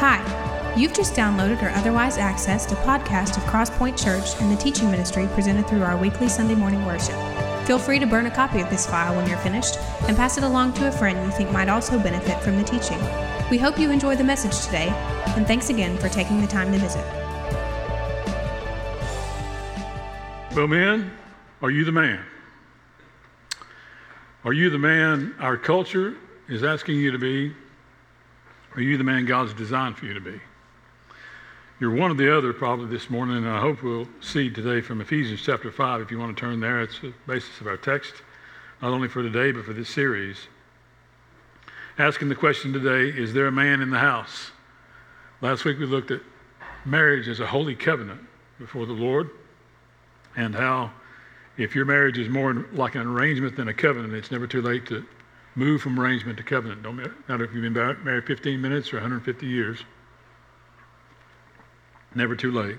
Hi, 0.00 0.22
you've 0.76 0.94
just 0.94 1.14
downloaded 1.14 1.60
or 1.60 1.70
otherwise 1.70 2.18
accessed 2.18 2.70
a 2.70 2.76
podcast 2.76 3.36
of 3.36 3.42
Crosspoint 3.50 4.00
Church 4.00 4.40
and 4.40 4.48
the 4.48 4.54
teaching 4.54 4.92
ministry 4.92 5.26
presented 5.32 5.66
through 5.66 5.82
our 5.82 5.96
weekly 5.96 6.28
Sunday 6.28 6.54
morning 6.54 6.86
worship. 6.86 7.16
Feel 7.66 7.80
free 7.80 7.98
to 7.98 8.06
burn 8.06 8.26
a 8.26 8.30
copy 8.30 8.60
of 8.60 8.70
this 8.70 8.86
file 8.86 9.16
when 9.16 9.28
you're 9.28 9.38
finished 9.38 9.76
and 10.06 10.16
pass 10.16 10.38
it 10.38 10.44
along 10.44 10.74
to 10.74 10.86
a 10.86 10.92
friend 10.92 11.26
you 11.26 11.32
think 11.32 11.50
might 11.50 11.68
also 11.68 11.98
benefit 11.98 12.40
from 12.44 12.56
the 12.56 12.62
teaching. 12.62 13.00
We 13.50 13.58
hope 13.58 13.76
you 13.76 13.90
enjoy 13.90 14.14
the 14.14 14.22
message 14.22 14.64
today, 14.64 14.86
and 15.36 15.48
thanks 15.48 15.68
again 15.68 15.98
for 15.98 16.08
taking 16.08 16.40
the 16.40 16.46
time 16.46 16.70
to 16.70 16.78
visit. 16.78 17.04
Well, 20.54 20.68
man, 20.68 21.10
are 21.60 21.72
you 21.72 21.84
the 21.84 21.90
man? 21.90 22.24
Are 24.44 24.52
you 24.52 24.70
the 24.70 24.78
man 24.78 25.34
our 25.40 25.56
culture 25.56 26.14
is 26.46 26.62
asking 26.62 26.98
you 26.98 27.10
to 27.10 27.18
be? 27.18 27.52
Are 28.78 28.82
you 28.82 28.96
the 28.96 29.02
man 29.02 29.24
God's 29.24 29.52
designed 29.54 29.98
for 29.98 30.06
you 30.06 30.14
to 30.14 30.20
be? 30.20 30.40
You're 31.80 31.90
one 31.90 32.12
or 32.12 32.14
the 32.14 32.38
other 32.38 32.52
probably 32.52 32.86
this 32.86 33.10
morning, 33.10 33.38
and 33.38 33.48
I 33.48 33.60
hope 33.60 33.82
we'll 33.82 34.06
see 34.20 34.50
today 34.50 34.80
from 34.80 35.00
Ephesians 35.00 35.42
chapter 35.42 35.72
5. 35.72 36.00
If 36.00 36.12
you 36.12 36.18
want 36.20 36.36
to 36.36 36.40
turn 36.40 36.60
there, 36.60 36.80
it's 36.80 37.00
the 37.00 37.12
basis 37.26 37.60
of 37.60 37.66
our 37.66 37.76
text, 37.76 38.14
not 38.80 38.92
only 38.92 39.08
for 39.08 39.20
today, 39.20 39.50
but 39.50 39.64
for 39.64 39.72
this 39.72 39.88
series. 39.88 40.46
Asking 41.98 42.28
the 42.28 42.36
question 42.36 42.72
today 42.72 43.08
is 43.08 43.34
there 43.34 43.48
a 43.48 43.52
man 43.52 43.80
in 43.80 43.90
the 43.90 43.98
house? 43.98 44.52
Last 45.40 45.64
week 45.64 45.80
we 45.80 45.86
looked 45.86 46.12
at 46.12 46.20
marriage 46.84 47.26
as 47.26 47.40
a 47.40 47.46
holy 47.48 47.74
covenant 47.74 48.20
before 48.60 48.86
the 48.86 48.92
Lord 48.92 49.30
and 50.36 50.54
how 50.54 50.92
if 51.56 51.74
your 51.74 51.84
marriage 51.84 52.16
is 52.16 52.28
more 52.28 52.64
like 52.72 52.94
an 52.94 53.08
arrangement 53.08 53.56
than 53.56 53.66
a 53.66 53.74
covenant, 53.74 54.14
it's 54.14 54.30
never 54.30 54.46
too 54.46 54.62
late 54.62 54.86
to 54.86 55.04
move 55.58 55.82
from 55.82 55.98
arrangement 55.98 56.38
to 56.38 56.44
covenant. 56.44 56.84
Don't 56.84 56.96
matter 56.96 57.44
if 57.44 57.52
you've 57.52 57.62
been 57.62 58.04
married 58.04 58.24
15 58.24 58.60
minutes 58.60 58.92
or 58.92 58.96
150 58.96 59.46
years. 59.46 59.82
Never 62.14 62.36
too 62.36 62.52
late. 62.52 62.78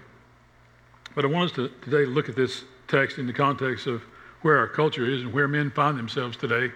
But 1.14 1.26
I 1.26 1.28
want 1.28 1.52
us 1.52 1.56
to 1.58 1.70
today 1.82 2.06
look 2.06 2.30
at 2.30 2.36
this 2.36 2.64
text 2.88 3.18
in 3.18 3.28
the 3.28 3.34
context 3.34 3.86
of 3.86 4.02
where 4.42 4.58
our 4.58 4.68
culture 4.68 5.06
is 5.06 5.24
and 5.24 5.34
where 5.34 5.48
men 5.48 5.70
find 5.72 5.98
themselves 5.98 6.38
today. 6.38 6.72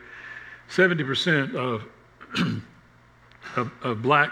70% 0.69 1.55
of, 1.55 1.85
of, 3.55 3.71
of, 3.81 4.01
black 4.01 4.31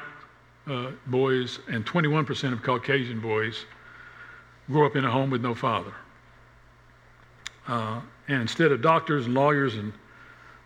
uh, 0.67 0.91
boys 1.07 1.59
and 1.69 1.85
21% 1.85 2.51
of 2.51 2.61
Caucasian 2.61 3.21
boys 3.21 3.65
grow 4.69 4.85
up 4.85 4.97
in 4.97 5.05
a 5.05 5.11
home 5.11 5.29
with 5.29 5.41
no 5.41 5.55
father. 5.55 5.93
Uh, 7.67 8.01
and 8.27 8.41
instead 8.41 8.71
of 8.71 8.81
doctors 8.81 9.25
and 9.25 9.33
lawyers 9.33 9.75
and 9.75 9.93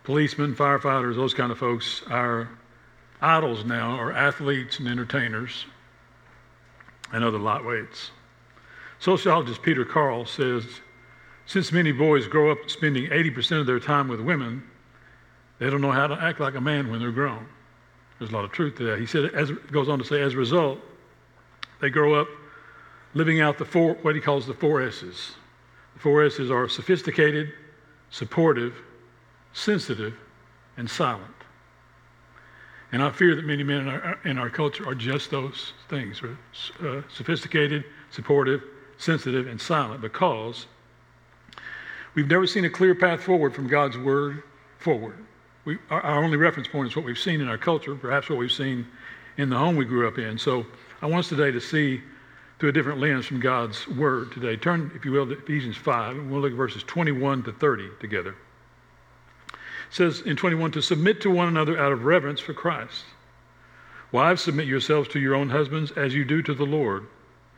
policemen, 0.06 0.54
firefighters, 0.54 1.16
those 1.16 1.34
kind 1.34 1.50
of 1.50 1.58
folks, 1.58 2.00
our 2.08 2.48
idols 3.20 3.64
now 3.64 3.90
are 3.96 4.12
athletes 4.12 4.78
and 4.78 4.86
entertainers 4.86 5.66
and 7.12 7.24
other 7.24 7.38
lightweights. 7.38 8.10
Sociologist 9.00 9.62
Peter 9.62 9.84
Carl 9.84 10.24
says 10.24 10.64
since 11.46 11.72
many 11.72 11.90
boys 11.90 12.28
grow 12.28 12.52
up 12.52 12.70
spending 12.70 13.10
80% 13.10 13.60
of 13.60 13.66
their 13.66 13.80
time 13.80 14.06
with 14.06 14.20
women, 14.20 14.62
they 15.58 15.68
don't 15.68 15.80
know 15.80 15.90
how 15.90 16.06
to 16.06 16.14
act 16.14 16.38
like 16.38 16.54
a 16.54 16.60
man 16.60 16.88
when 16.88 17.00
they're 17.00 17.10
grown. 17.10 17.44
There's 18.20 18.30
a 18.30 18.34
lot 18.34 18.44
of 18.44 18.52
truth 18.52 18.76
to 18.76 18.84
that. 18.84 19.00
He 19.00 19.06
said, 19.06 19.34
as 19.34 19.50
goes 19.72 19.88
on 19.88 19.98
to 19.98 20.04
say, 20.04 20.22
as 20.22 20.34
a 20.34 20.36
result, 20.36 20.78
they 21.80 21.90
grow 21.90 22.14
up 22.14 22.28
living 23.14 23.40
out 23.40 23.58
the 23.58 23.64
four, 23.64 23.94
what 24.02 24.14
he 24.14 24.20
calls 24.20 24.46
the 24.46 24.54
four 24.54 24.82
S's. 24.82 25.32
The 25.94 26.00
four 26.00 26.22
S's 26.22 26.48
are 26.48 26.68
sophisticated, 26.68 27.52
supportive, 28.10 28.76
sensitive, 29.56 30.14
and 30.76 30.88
silent. 30.88 31.32
And 32.92 33.02
I 33.02 33.10
fear 33.10 33.34
that 33.34 33.44
many 33.46 33.62
men 33.62 33.80
in 33.80 33.88
our, 33.88 34.18
in 34.24 34.38
our 34.38 34.50
culture 34.50 34.86
are 34.86 34.94
just 34.94 35.30
those 35.30 35.72
things 35.88 36.22
uh, 36.22 37.00
sophisticated, 37.08 37.84
supportive, 38.10 38.62
sensitive, 38.98 39.46
and 39.46 39.58
silent 39.58 40.02
because 40.02 40.66
we've 42.14 42.28
never 42.28 42.46
seen 42.46 42.66
a 42.66 42.70
clear 42.70 42.94
path 42.94 43.22
forward 43.22 43.54
from 43.54 43.66
God's 43.66 43.96
word 43.96 44.42
forward. 44.78 45.16
We, 45.64 45.78
our, 45.88 46.02
our 46.02 46.22
only 46.22 46.36
reference 46.36 46.68
point 46.68 46.90
is 46.90 46.96
what 46.96 47.06
we've 47.06 47.18
seen 47.18 47.40
in 47.40 47.48
our 47.48 47.58
culture, 47.58 47.94
perhaps 47.94 48.28
what 48.28 48.38
we've 48.38 48.52
seen 48.52 48.86
in 49.38 49.48
the 49.48 49.56
home 49.56 49.74
we 49.76 49.86
grew 49.86 50.06
up 50.06 50.18
in. 50.18 50.36
So 50.36 50.66
I 51.00 51.06
want 51.06 51.20
us 51.20 51.28
today 51.30 51.50
to 51.50 51.60
see 51.60 52.02
through 52.58 52.68
a 52.68 52.72
different 52.72 53.00
lens 53.00 53.24
from 53.24 53.40
God's 53.40 53.88
word 53.88 54.32
today. 54.32 54.56
Turn, 54.56 54.92
if 54.94 55.06
you 55.06 55.12
will, 55.12 55.26
to 55.26 55.32
Ephesians 55.32 55.78
5, 55.78 56.16
and 56.16 56.30
we'll 56.30 56.42
look 56.42 56.52
at 56.52 56.56
verses 56.56 56.82
21 56.82 57.42
to 57.44 57.52
30 57.52 57.88
together 58.00 58.36
says 59.90 60.20
in 60.20 60.36
21 60.36 60.72
to 60.72 60.82
submit 60.82 61.20
to 61.20 61.30
one 61.30 61.48
another 61.48 61.78
out 61.78 61.92
of 61.92 62.04
reverence 62.04 62.40
for 62.40 62.54
Christ. 62.54 63.04
Wives, 64.12 64.42
submit 64.42 64.66
yourselves 64.66 65.08
to 65.08 65.18
your 65.18 65.34
own 65.34 65.50
husbands 65.50 65.90
as 65.92 66.14
you 66.14 66.24
do 66.24 66.42
to 66.42 66.54
the 66.54 66.64
Lord. 66.64 67.06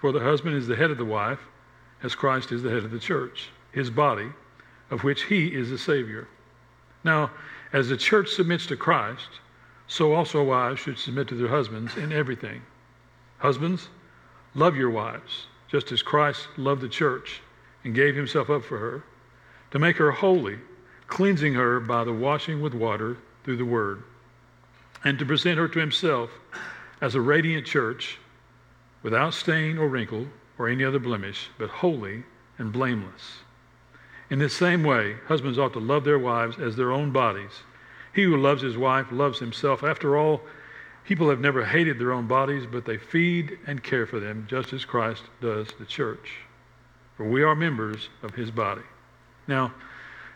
For 0.01 0.13
the 0.13 0.21
husband 0.21 0.57
is 0.57 0.67
the 0.67 0.77
head 0.77 0.91
of 0.91 0.99
the 0.99 1.05
wife, 1.05 1.41
as 2.03 2.15
Christ 2.15 2.53
is 2.53 2.63
the 2.63 2.71
head 2.71 2.85
of 2.85 2.91
the 2.91 2.99
church, 2.99 3.51
his 3.73 3.91
body, 3.91 4.31
of 4.91 5.05
which 5.05 5.25
he 5.25 5.49
is 5.49 5.71
the 5.71 5.79
Savior. 5.79 6.29
Now, 7.05 7.31
as 7.73 7.89
the 7.89 7.97
church 7.97 8.31
submits 8.31 8.67
to 8.67 8.77
Christ, 8.77 9.29
so 9.87 10.15
also 10.15 10.43
wives 10.43 10.81
should 10.81 10.99
submit 10.99 11.29
to 11.29 11.35
their 11.35 11.49
husbands 11.49 11.97
in 11.97 12.13
everything. 12.13 12.63
Husbands, 13.39 13.89
love 14.55 14.77
your 14.77 14.91
wives, 14.91 15.47
just 15.69 15.93
as 15.93 16.03
Christ 16.03 16.49
loved 16.57 16.81
the 16.81 16.89
church 16.89 17.41
and 17.85 17.95
gave 17.95 18.15
himself 18.15 18.51
up 18.51 18.65
for 18.65 18.79
her, 18.79 19.05
to 19.71 19.79
make 19.79 19.97
her 19.97 20.11
holy 20.11 20.59
cleansing 21.09 21.55
her 21.55 21.81
by 21.81 22.05
the 22.05 22.13
washing 22.13 22.61
with 22.61 22.75
water 22.75 23.17
through 23.43 23.57
the 23.57 23.65
word, 23.65 24.03
and 25.05 25.19
to 25.19 25.27
present 25.27 25.59
her 25.59 25.69
to 25.69 25.81
himself 25.81 26.31
as 27.01 27.15
a 27.15 27.21
radiant 27.21 27.67
church 27.67 28.19
without 29.03 29.35
stain 29.35 29.79
or 29.79 29.89
wrinkle 29.89 30.27
or 30.59 30.69
any 30.69 30.85
other 30.85 30.99
blemish, 30.99 31.49
but 31.59 31.71
holy 31.71 32.25
and 32.59 32.73
blameless. 32.73 33.39
In 34.31 34.39
the 34.39 34.49
same 34.49 34.83
way, 34.85 35.17
husbands 35.27 35.59
ought 35.59 35.73
to 35.73 35.79
love 35.79 36.05
their 36.05 36.19
wives 36.19 36.59
as 36.59 36.77
their 36.77 36.93
own 36.93 37.11
bodies. 37.13 37.63
He 38.13 38.25
who 38.25 38.37
loves 38.37 38.63
his 38.63 38.77
wife 38.77 39.07
loves 39.11 39.39
himself. 39.39 39.83
After 39.83 40.17
all, 40.17 40.43
people 41.05 41.31
have 41.31 41.41
never 41.41 41.65
hated 41.65 41.99
their 41.99 42.13
own 42.13 42.27
bodies, 42.27 42.67
but 42.71 42.85
they 42.85 42.99
feed 42.99 43.59
and 43.67 43.83
care 43.83 44.07
for 44.07 44.21
them, 44.21 44.47
just 44.51 44.73
as 44.73 44.85
Christ 44.85 45.23
does 45.41 45.69
the 45.79 45.87
church. 45.87 46.41
For 47.17 47.25
we 47.25 47.43
are 47.43 47.55
members 47.55 48.11
of 48.23 48.35
his 48.35 48.51
body. 48.51 48.83
Now, 49.47 49.73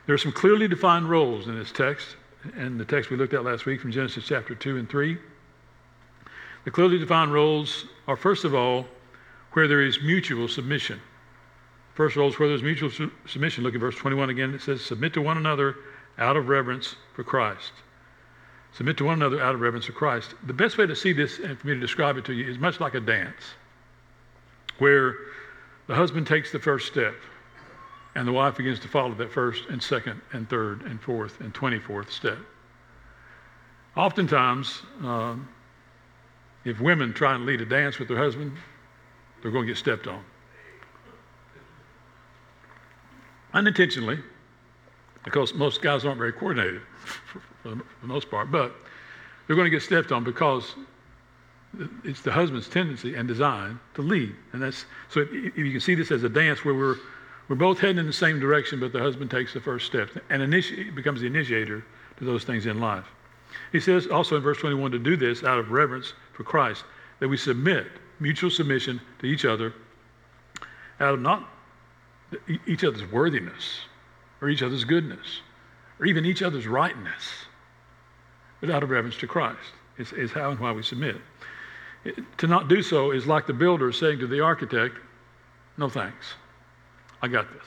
there 0.07 0.15
are 0.15 0.19
some 0.19 0.33
clearly 0.33 0.69
defined 0.69 1.09
roles 1.09 1.47
in 1.47 1.59
this 1.59 1.71
text, 1.71 2.17
and 2.57 2.79
the 2.79 2.85
text 2.85 3.11
we 3.11 3.17
looked 3.17 3.35
at 3.35 3.45
last 3.45 3.67
week 3.67 3.81
from 3.81 3.93
Genesis 3.93 4.25
chapter 4.27 4.55
2 4.55 4.79
and 4.79 4.89
3. 4.89 5.17
The 6.65 6.71
clearly 6.71 6.99
defined 6.99 7.33
roles 7.33 7.87
are, 8.09 8.17
first 8.17 8.45
of 8.45 8.55
all, 8.55 8.87
where 9.53 9.69
there 9.69 9.81
is 9.81 10.01
mutual 10.03 10.49
submission. 10.49 11.01
First 11.95 12.17
role 12.17 12.29
is 12.29 12.39
where 12.39 12.49
there's 12.49 12.63
mutual 12.63 12.91
su- 12.91 13.13
submission. 13.27 13.65
Look 13.65 13.75
at 13.75 13.81
verse 13.81 13.97
21 13.97 14.31
again. 14.31 14.55
It 14.55 14.63
says, 14.63 14.81
Submit 14.81 15.13
to 15.15 15.23
one 15.23 15.37
another 15.37 15.77
out 16.19 16.37
of 16.37 16.49
reverence 16.49 16.97
for 17.15 17.23
Christ. 17.23 17.73
Submit 18.73 18.97
to 18.99 19.05
one 19.05 19.15
another 19.15 19.43
out 19.43 19.55
of 19.55 19.61
reverence 19.61 19.87
for 19.87 19.93
Christ. 19.93 20.35
The 20.47 20.55
best 20.55 20.79
way 20.79 20.87
to 20.87 20.97
see 20.97 21.13
this 21.13 21.39
and 21.39 21.59
for 21.59 21.67
me 21.67 21.75
to 21.75 21.81
describe 21.81 22.17
it 22.17 22.25
to 22.25 22.33
you 22.33 22.49
is 22.51 22.59
much 22.59 22.81
like 22.81 22.95
a 22.95 23.01
dance, 23.01 23.55
where 24.79 25.17
the 25.87 25.95
husband 25.95 26.27
takes 26.27 26.51
the 26.51 26.59
first 26.59 26.87
step 26.87 27.15
and 28.15 28.29
the 28.29 28.33
wife 28.33 28.57
begins 28.57 28.79
to 28.81 28.89
follow 28.89 29.15
that 29.15 29.33
first 29.33 29.69
and 29.69 29.83
second 29.83 30.21
and 30.33 30.49
third 30.49 30.83
and 30.83 31.01
fourth 31.01 31.41
and 31.41 31.55
24th 31.55 32.11
step. 32.11 32.39
Oftentimes, 33.97 34.83
um, 35.03 35.49
if 36.65 36.81
women 36.81 37.13
try 37.13 37.35
and 37.35 37.47
lead 37.47 37.61
a 37.61 37.67
dance 37.67 37.99
with 37.99 38.09
their 38.09 38.17
husband, 38.17 38.53
they're 39.41 39.51
going 39.51 39.67
to 39.67 39.73
get 39.73 39.79
stepped 39.79 40.07
on. 40.07 40.23
Unintentionally, 43.55 44.19
because 45.25 45.55
most 45.55 45.83
guys 45.83 46.05
aren't 46.05 46.19
very 46.19 46.33
coordinated 46.33 46.81
for, 47.33 47.43
the 47.71 47.83
most 48.03 48.31
part, 48.31 48.51
but 48.51 48.75
they're 49.47 49.57
going 49.57 49.67
to 49.67 49.71
get 49.71 49.83
stepped 49.83 50.11
on 50.11 50.25
because 50.25 50.75
it's 52.05 52.23
the 52.23 52.33
husband's 52.33 52.69
tendency 52.69 53.15
and 53.15 53.29
design 53.29 53.79
to 53.95 54.03
lead. 54.03 54.35
And 54.53 54.63
that's 54.63 54.85
so 55.09 55.21
if 55.21 55.57
you 55.57 55.71
can 55.71 55.81
see 55.81 55.95
this 55.95 56.11
as 56.11 56.23
a 56.23 56.29
dance 56.29 56.65
where 56.65 56.75
we're 56.75 56.97
we're 57.53 57.57
both 57.57 57.81
heading 57.81 57.99
in 57.99 58.07
the 58.07 58.13
same 58.15 58.41
direction, 58.41 58.81
but 58.81 58.95
the 58.95 58.99
husband 58.99 59.31
takes 59.31 59.53
the 59.53 59.61
first 59.61 59.85
step 59.85 60.09
and 60.31 60.41
initi- 60.41 60.95
becomes 60.95 61.21
the 61.21 61.27
initiator 61.27 61.85
to 62.17 62.25
those 62.25 62.45
things 62.45 62.65
in 62.65 62.81
life. 62.81 63.05
He 63.73 63.79
says 63.79 64.07
also 64.07 64.37
in 64.37 64.43
verse 64.43 64.57
21 64.57 64.91
to 64.93 64.99
do 64.99 65.19
this 65.19 65.45
out 65.45 65.59
of 65.59 65.71
reverence 65.71 66.15
for 66.33 66.45
Christ, 66.45 66.85
that 67.21 67.29
we 67.29 67.37
submit, 67.37 67.89
mutual 68.21 68.49
submission 68.49 69.03
to 69.19 69.27
each 69.27 69.45
other, 69.45 69.75
out 70.99 71.13
of 71.13 71.21
not 71.21 71.47
each 72.67 72.85
other's 72.85 73.05
worthiness 73.13 73.81
or 74.41 74.49
each 74.49 74.63
other's 74.63 74.85
goodness 74.85 75.43
or 76.01 76.07
even 76.07 76.25
each 76.25 76.41
other's 76.41 76.67
rightness, 76.67 77.45
but 78.63 78.71
out 78.71 78.83
of 78.83 78.89
reverence 78.89 79.19
to 79.19 79.27
Christ 79.27 79.59
is, 79.99 80.11
is 80.15 80.33
how 80.33 80.53
and 80.53 80.59
why 80.59 80.73
we 80.73 80.83
submit. 80.83 81.17
It, 82.07 82.19
to 82.39 82.47
not 82.47 82.69
do 82.69 82.83
so 82.83 83.11
is 83.11 83.27
like 83.27 83.47
the 83.47 83.53
builder 83.53 83.93
saying 83.93 84.21
to 84.21 84.27
the 84.27 84.41
architect, 84.41 84.97
no 85.77 85.91
thanks. 85.91 86.33
I 87.23 87.29
got 87.29 87.51
this. 87.53 87.65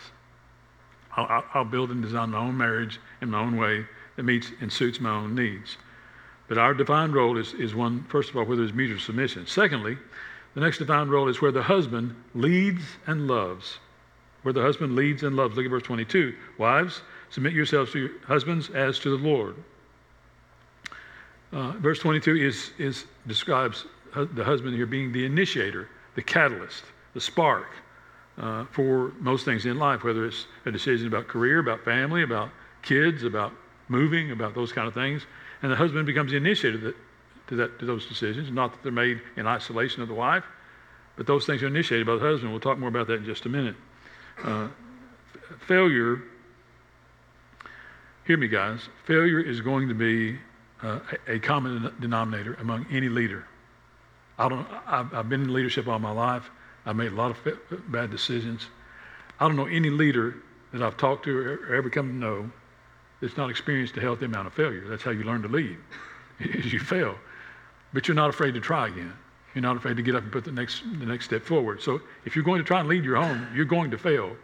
I'll, 1.16 1.44
I'll, 1.54 1.66
build 1.66 1.92
and 1.92 2.02
design 2.02 2.32
my 2.32 2.40
own 2.40 2.58
marriage 2.58 3.00
in 3.22 3.30
my 3.30 3.40
own 3.40 3.56
way 3.56 3.86
that 4.18 4.24
meets 4.24 4.52
and 4.60 4.72
suits 4.72 5.00
my 5.00 5.12
own 5.12 5.34
needs. 5.34 5.78
But 6.50 6.58
our 6.58 6.74
defined 6.74 7.16
role 7.16 7.38
is, 7.38 7.54
is 7.54 7.74
one, 7.74 8.04
first 8.10 8.30
of 8.30 8.36
all, 8.36 8.44
where 8.44 8.58
there's 8.58 8.74
mutual 8.74 9.00
submission. 9.00 9.48
Secondly, 9.48 9.98
the 10.54 10.62
next 10.62 10.78
defined 10.78 11.10
role 11.10 11.30
is 11.30 11.42
where 11.42 11.54
the 11.54 11.64
husband 11.64 12.16
leads 12.34 12.84
and 13.08 13.28
loves. 13.28 13.80
Where 14.44 14.54
the 14.54 14.62
husband 14.62 14.96
leads 14.96 15.24
and 15.24 15.36
loves. 15.38 15.56
Look 15.56 15.66
at 15.66 15.72
verse 15.72 15.84
22. 15.84 16.36
Wives, 16.58 17.02
submit 17.30 17.54
yourselves 17.54 17.94
to 17.94 18.00
your 18.00 18.10
husbands 18.28 18.70
as 18.70 19.00
to 19.00 19.18
the 19.18 19.24
Lord. 19.24 19.56
Uh, 21.54 21.72
verse 21.74 22.00
22 22.00 22.36
is, 22.36 22.72
is 22.78 23.06
describes 23.26 23.86
the 24.34 24.44
husband 24.44 24.76
here 24.76 24.86
being 24.86 25.12
the 25.12 25.26
initiator, 25.26 25.90
the 26.16 26.22
catalyst, 26.22 26.84
the 27.14 27.22
spark 27.22 27.68
uh, 28.38 28.66
for 28.72 29.14
most 29.20 29.46
things 29.46 29.66
in 29.66 29.78
life, 29.78 30.04
whether 30.04 30.26
it's 30.26 30.48
a 30.66 30.72
decision 30.72 31.08
about 31.08 31.28
career, 31.28 31.60
about 31.60 31.84
family, 31.84 32.24
about 32.24 32.50
kids, 32.82 33.24
about 33.24 33.54
moving, 33.88 34.32
about 34.32 34.56
those 34.56 34.72
kind 34.72 34.88
of 34.88 34.94
things. 34.94 35.26
And 35.62 35.72
the 35.72 35.76
husband 35.76 36.06
becomes 36.06 36.32
the 36.32 36.38
initiator 36.38 36.78
that, 36.80 36.96
to, 37.48 37.56
that, 37.56 37.80
to 37.80 37.86
those 37.86 38.06
decisions. 38.06 38.52
Not 38.52 38.74
that 38.74 38.84
they're 38.84 38.92
made 38.92 39.22
in 39.38 39.48
isolation 39.48 40.02
of 40.02 40.08
the 40.08 40.14
wife, 40.14 40.44
but 41.16 41.28
those 41.28 41.46
things 41.46 41.64
are 41.64 41.68
initiated 41.68 42.06
by 42.06 42.16
the 42.16 42.22
husband. 42.22 42.52
We'll 42.52 42.60
talk 42.60 42.78
more 42.78 42.90
about 42.90 43.08
that 43.08 43.16
in 43.16 43.26
just 43.26 43.46
a 43.46 43.50
minute. 43.50 43.76
Uh, 44.44 44.68
failure, 45.68 46.22
hear 48.26 48.38
me, 48.38 48.48
guys, 48.48 48.90
failure 49.06 49.40
is 49.40 49.62
going 49.62 49.88
to 49.88 49.94
be 49.94 50.38
uh, 50.84 51.00
a, 51.28 51.36
a, 51.36 51.40
common 51.40 51.94
denominator 52.02 52.56
among 52.56 52.86
any 52.92 53.08
leader. 53.08 53.46
I 54.38 54.50
don't, 54.50 54.68
I've, 54.86 55.14
I've 55.14 55.30
been 55.30 55.44
in 55.44 55.54
leadership 55.54 55.88
all 55.88 56.00
my 56.00 56.12
life. 56.12 56.50
I've 56.86 56.96
made 56.96 57.12
a 57.12 57.16
lot 57.16 57.32
of 57.32 57.92
bad 57.92 58.12
decisions. 58.12 58.68
I 59.40 59.48
don't 59.48 59.56
know 59.56 59.66
any 59.66 59.90
leader 59.90 60.36
that 60.72 60.82
I've 60.82 60.98
talked 60.98 61.26
to 61.26 61.38
or 61.38 61.76
ever 61.76 61.90
come 61.90 62.10
to 62.10 62.16
know 62.16 62.52
that's 63.22 63.38
not 63.38 63.50
experienced 63.50 63.98
a 63.98 64.02
healthy 64.02 64.26
amount 64.26 64.48
of 64.48 64.54
failure. 64.54 64.88
That's 64.88 65.04
how 65.04 65.12
you 65.12 65.24
learn 65.24 65.42
to 65.42 65.48
lead, 65.48 65.78
is 66.40 66.72
you 66.72 66.80
fail. 66.80 67.16
But 67.94 68.08
you're 68.08 68.16
not 68.16 68.30
afraid 68.30 68.54
to 68.54 68.60
try 68.60 68.88
again. 68.88 69.14
You're 69.54 69.62
not 69.62 69.78
afraid 69.78 69.96
to 69.98 70.04
get 70.04 70.16
up 70.16 70.24
and 70.24 70.32
put 70.32 70.44
the 70.44 70.52
next, 70.52 70.84
the 71.00 71.06
next 71.06 71.26
step 71.26 71.42
forward. 71.42 71.82
So 71.82 72.02
if 72.26 72.36
you're 72.36 72.44
going 72.44 72.60
to 72.60 72.66
try 72.66 72.82
and 72.82 72.90
lead 72.90 73.06
your 73.06 73.16
home, 73.16 73.48
you're 73.56 73.66
going 73.66 73.90
to 73.92 73.98
fail. 73.98 74.36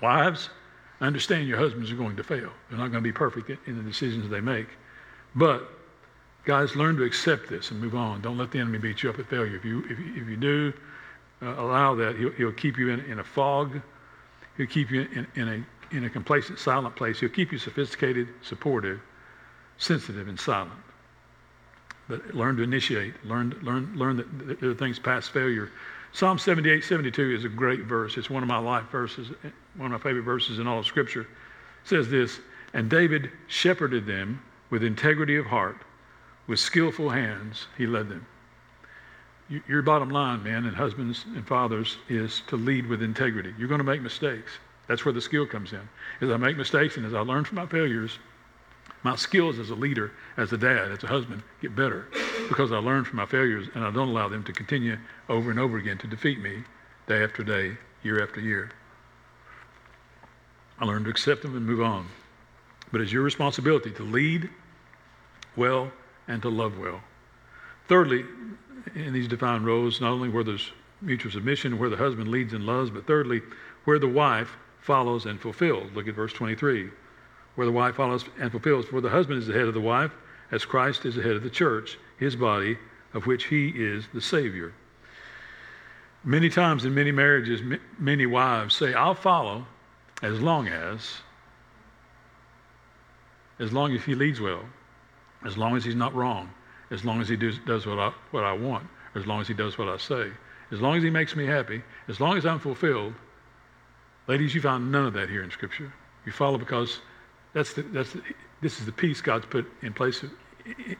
Wives, 0.00 0.48
understand 1.00 1.48
your 1.48 1.58
husbands 1.58 1.90
are 1.90 1.96
going 1.96 2.16
to 2.16 2.22
fail. 2.22 2.50
They're 2.70 2.78
not 2.78 2.92
going 2.92 3.02
to 3.02 3.08
be 3.08 3.12
perfect 3.12 3.50
in 3.66 3.76
the 3.76 3.82
decisions 3.82 4.30
they 4.30 4.40
make. 4.40 4.68
But 5.34 5.68
guys, 6.44 6.76
learn 6.76 6.96
to 6.98 7.02
accept 7.02 7.48
this 7.48 7.72
and 7.72 7.80
move 7.80 7.96
on. 7.96 8.20
Don't 8.22 8.38
let 8.38 8.52
the 8.52 8.60
enemy 8.60 8.78
beat 8.78 9.02
you 9.02 9.10
up 9.10 9.18
at 9.18 9.26
failure. 9.26 9.56
If 9.56 9.64
you, 9.64 9.84
if 9.90 9.98
you, 9.98 10.22
if 10.22 10.28
you 10.28 10.36
do 10.36 10.72
uh, 11.42 11.54
allow 11.58 11.94
that, 11.94 12.16
he'll, 12.16 12.32
he'll 12.32 12.52
keep 12.52 12.78
you 12.78 12.90
in, 12.90 13.00
in 13.00 13.18
a 13.18 13.24
fog. 13.24 13.80
He'll 14.56 14.66
keep 14.66 14.90
you 14.90 15.02
in, 15.12 15.26
in 15.34 15.48
a 15.48 15.64
in 15.90 16.04
a 16.04 16.10
complacent, 16.10 16.58
silent 16.58 16.96
place. 16.96 17.20
He'll 17.20 17.28
keep 17.28 17.52
you 17.52 17.58
sophisticated, 17.58 18.28
supportive, 18.42 19.00
sensitive, 19.78 20.28
and 20.28 20.38
silent. 20.38 20.72
But 22.08 22.34
learn 22.34 22.56
to 22.56 22.62
initiate. 22.62 23.24
Learn, 23.24 23.58
learn, 23.62 23.92
learn 23.96 24.16
that 24.16 24.60
there 24.60 24.70
are 24.70 24.74
things 24.74 24.98
past 24.98 25.30
failure. 25.30 25.70
Psalm 26.12 26.38
78, 26.38 26.84
72 26.84 27.34
is 27.34 27.44
a 27.44 27.48
great 27.48 27.80
verse. 27.80 28.16
It's 28.16 28.30
one 28.30 28.42
of 28.42 28.48
my 28.48 28.58
life 28.58 28.84
verses, 28.90 29.30
one 29.76 29.92
of 29.92 30.02
my 30.02 30.08
favorite 30.08 30.22
verses 30.22 30.58
in 30.58 30.66
all 30.66 30.78
of 30.78 30.86
Scripture. 30.86 31.22
It 31.22 31.28
says 31.84 32.08
this, 32.08 32.40
And 32.72 32.88
David 32.88 33.30
shepherded 33.46 34.06
them 34.06 34.42
with 34.70 34.82
integrity 34.82 35.36
of 35.36 35.46
heart, 35.46 35.78
with 36.46 36.58
skillful 36.58 37.10
hands 37.10 37.66
he 37.76 37.86
led 37.86 38.08
them. 38.08 38.26
Your 39.48 39.80
bottom 39.80 40.10
line, 40.10 40.42
man, 40.42 40.66
and 40.66 40.76
husbands 40.76 41.24
and 41.34 41.46
fathers, 41.46 41.96
is 42.08 42.42
to 42.48 42.56
lead 42.56 42.86
with 42.86 43.02
integrity. 43.02 43.54
You're 43.58 43.68
going 43.68 43.78
to 43.78 43.84
make 43.84 44.02
mistakes. 44.02 44.52
That's 44.88 45.04
where 45.04 45.14
the 45.14 45.22
skill 45.22 45.46
comes 45.46 45.72
in. 45.72 45.88
As 46.20 46.30
I 46.30 46.36
make 46.36 46.56
mistakes 46.56 46.96
and 46.98 47.06
as 47.06 47.14
I 47.14 47.20
learn 47.20 47.44
from 47.44 47.56
my 47.56 47.66
failures, 47.66 48.18
my 49.02 49.16
skills 49.16 49.58
as 49.58 49.70
a 49.70 49.74
leader, 49.74 50.12
as 50.36 50.52
a 50.52 50.58
dad, 50.58 50.90
as 50.90 51.02
a 51.04 51.06
husband 51.06 51.42
get 51.62 51.74
better 51.74 52.08
because 52.48 52.72
I 52.72 52.78
learn 52.78 53.04
from 53.04 53.16
my 53.16 53.26
failures 53.26 53.68
and 53.74 53.84
I 53.84 53.90
don't 53.90 54.08
allow 54.08 54.28
them 54.28 54.44
to 54.44 54.52
continue 54.52 54.98
over 55.28 55.50
and 55.50 55.58
over 55.58 55.78
again 55.78 55.98
to 55.98 56.06
defeat 56.06 56.40
me 56.40 56.64
day 57.06 57.22
after 57.22 57.42
day, 57.42 57.76
year 58.02 58.22
after 58.22 58.40
year. 58.40 58.70
I 60.78 60.84
learn 60.84 61.04
to 61.04 61.10
accept 61.10 61.42
them 61.42 61.56
and 61.56 61.64
move 61.64 61.80
on. 61.80 62.06
But 62.90 63.00
it's 63.00 63.12
your 63.12 63.22
responsibility 63.22 63.90
to 63.92 64.02
lead 64.02 64.50
well 65.56 65.90
and 66.26 66.42
to 66.42 66.48
love 66.48 66.78
well. 66.78 67.00
Thirdly, 67.88 68.24
in 68.94 69.12
these 69.12 69.28
defined 69.28 69.66
roles, 69.66 70.00
not 70.00 70.10
only 70.10 70.28
where 70.28 70.44
there's 70.44 70.72
mutual 71.00 71.30
submission, 71.30 71.78
where 71.78 71.90
the 71.90 71.96
husband 71.96 72.28
leads 72.28 72.52
and 72.52 72.64
loves, 72.64 72.90
but 72.90 73.06
thirdly, 73.06 73.42
where 73.84 73.98
the 73.98 74.08
wife 74.08 74.56
follows 74.80 75.26
and 75.26 75.40
fulfills. 75.40 75.90
Look 75.94 76.08
at 76.08 76.14
verse 76.14 76.32
23, 76.32 76.90
where 77.54 77.66
the 77.66 77.72
wife 77.72 77.96
follows 77.96 78.24
and 78.38 78.50
fulfills. 78.50 78.86
For 78.86 79.00
the 79.00 79.10
husband 79.10 79.38
is 79.38 79.46
the 79.46 79.52
head 79.52 79.68
of 79.68 79.74
the 79.74 79.80
wife, 79.80 80.12
as 80.50 80.64
Christ 80.64 81.04
is 81.04 81.14
the 81.14 81.22
head 81.22 81.36
of 81.36 81.42
the 81.42 81.50
church, 81.50 81.98
his 82.18 82.36
body, 82.36 82.78
of 83.14 83.26
which 83.26 83.44
he 83.44 83.68
is 83.68 84.06
the 84.12 84.20
Savior. 84.20 84.72
Many 86.24 86.48
times 86.48 86.84
in 86.84 86.94
many 86.94 87.12
marriages, 87.12 87.62
many 87.98 88.26
wives 88.26 88.76
say, 88.76 88.94
I'll 88.94 89.14
follow 89.14 89.66
as 90.22 90.40
long 90.40 90.68
as, 90.68 91.20
as 93.58 93.72
long 93.72 93.94
as 93.94 94.02
he 94.02 94.14
leads 94.14 94.40
well, 94.40 94.64
as 95.44 95.56
long 95.56 95.76
as 95.76 95.84
he's 95.84 95.94
not 95.94 96.14
wrong, 96.14 96.50
as 96.90 97.04
long 97.04 97.20
as 97.20 97.28
he 97.28 97.36
does, 97.36 97.58
does 97.66 97.86
what, 97.86 97.98
I, 97.98 98.12
what 98.30 98.44
I 98.44 98.52
want, 98.52 98.86
as 99.14 99.26
long 99.26 99.40
as 99.40 99.48
he 99.48 99.54
does 99.54 99.78
what 99.78 99.88
I 99.88 99.96
say, 99.96 100.30
as 100.70 100.80
long 100.80 100.96
as 100.96 101.02
he 101.02 101.10
makes 101.10 101.34
me 101.36 101.46
happy, 101.46 101.82
as 102.08 102.20
long 102.20 102.36
as 102.36 102.46
I'm 102.46 102.58
fulfilled, 102.58 103.14
Ladies, 104.28 104.54
you 104.54 104.60
found 104.60 104.92
none 104.92 105.06
of 105.06 105.14
that 105.14 105.30
here 105.30 105.42
in 105.42 105.50
Scripture. 105.50 105.90
You 106.26 106.32
follow 106.32 106.58
because 106.58 107.00
that's 107.54 107.72
the, 107.72 107.82
that's 107.82 108.12
the, 108.12 108.22
this 108.60 108.78
is 108.78 108.84
the 108.84 108.92
peace 108.92 109.22
God's 109.22 109.46
put 109.46 109.66
in 109.80 109.94
place 109.94 110.22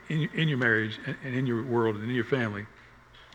in, 0.08 0.30
in 0.34 0.48
your 0.48 0.56
marriage 0.56 0.98
and 1.22 1.34
in 1.34 1.46
your 1.46 1.62
world 1.62 1.96
and 1.96 2.04
in 2.04 2.14
your 2.14 2.24
family. 2.24 2.64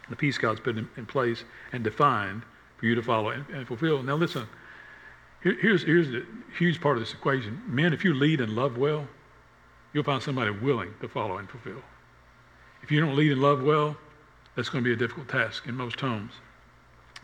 The 0.10 0.16
peace 0.16 0.40
God's 0.40 0.60
put 0.60 0.78
in, 0.78 0.90
in 0.98 1.06
place 1.06 1.44
and 1.72 1.84
defined 1.84 2.42
for 2.78 2.88
you 2.88 2.96
to 2.96 3.04
follow 3.04 3.30
and, 3.30 3.48
and 3.50 3.68
fulfill. 3.68 4.02
Now, 4.02 4.16
listen, 4.16 4.48
here, 5.44 5.56
here's, 5.62 5.84
here's 5.84 6.10
the 6.10 6.26
huge 6.58 6.82
part 6.82 6.98
of 6.98 7.04
this 7.04 7.14
equation. 7.14 7.62
Men, 7.68 7.94
if 7.94 8.04
you 8.04 8.16
lead 8.16 8.42
and 8.42 8.54
love 8.54 8.78
well, 8.78 9.08
you'll 9.94 10.04
find 10.04 10.24
somebody 10.24 10.50
willing 10.50 10.96
to 11.02 11.08
follow 11.08 11.38
and 11.38 11.48
fulfill. 11.48 11.84
If 12.84 12.92
you 12.92 13.00
don't 13.00 13.16
lead 13.16 13.32
and 13.32 13.42
love 13.42 13.64
well, 13.64 13.98
that's 14.56 14.70
going 14.70 14.84
to 14.84 14.88
be 14.88 14.94
a 14.94 14.98
difficult 14.98 15.30
task 15.30 15.68
in 15.68 15.76
most 15.76 16.00
homes. 16.00 16.34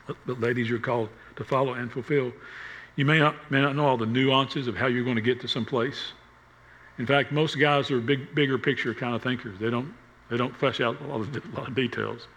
But, 0.08 0.18
but 0.26 0.40
ladies, 0.40 0.70
you're 0.70 0.80
called 0.80 1.10
to 1.36 1.44
follow 1.44 1.74
and 1.74 1.92
fulfill. 1.92 2.32
You 2.96 3.06
may 3.06 3.20
not, 3.20 3.36
may 3.52 3.62
not 3.62 3.76
know 3.76 3.86
all 3.86 3.98
the 3.98 4.06
nuances 4.06 4.68
of 4.68 4.76
how 4.76 4.88
you're 4.88 5.04
going 5.04 5.18
to 5.18 5.22
get 5.22 5.40
to 5.42 5.48
some 5.48 5.66
place. 5.66 6.14
In 6.98 7.06
fact, 7.06 7.32
most 7.32 7.60
guys 7.60 7.92
are 7.92 8.00
big, 8.00 8.34
bigger 8.34 8.58
picture 8.58 8.94
kind 8.94 9.16
of 9.16 9.22
thinkers. 9.22 9.60
They 9.60 9.70
don't, 9.70 9.94
they 10.30 10.38
don't 10.38 10.56
flesh 10.56 10.82
out 10.82 11.00
a 11.02 11.04
lot 11.06 11.22
of, 11.22 11.36
a 11.36 11.58
lot 11.58 11.68
of 11.68 11.76
details. 11.76 12.28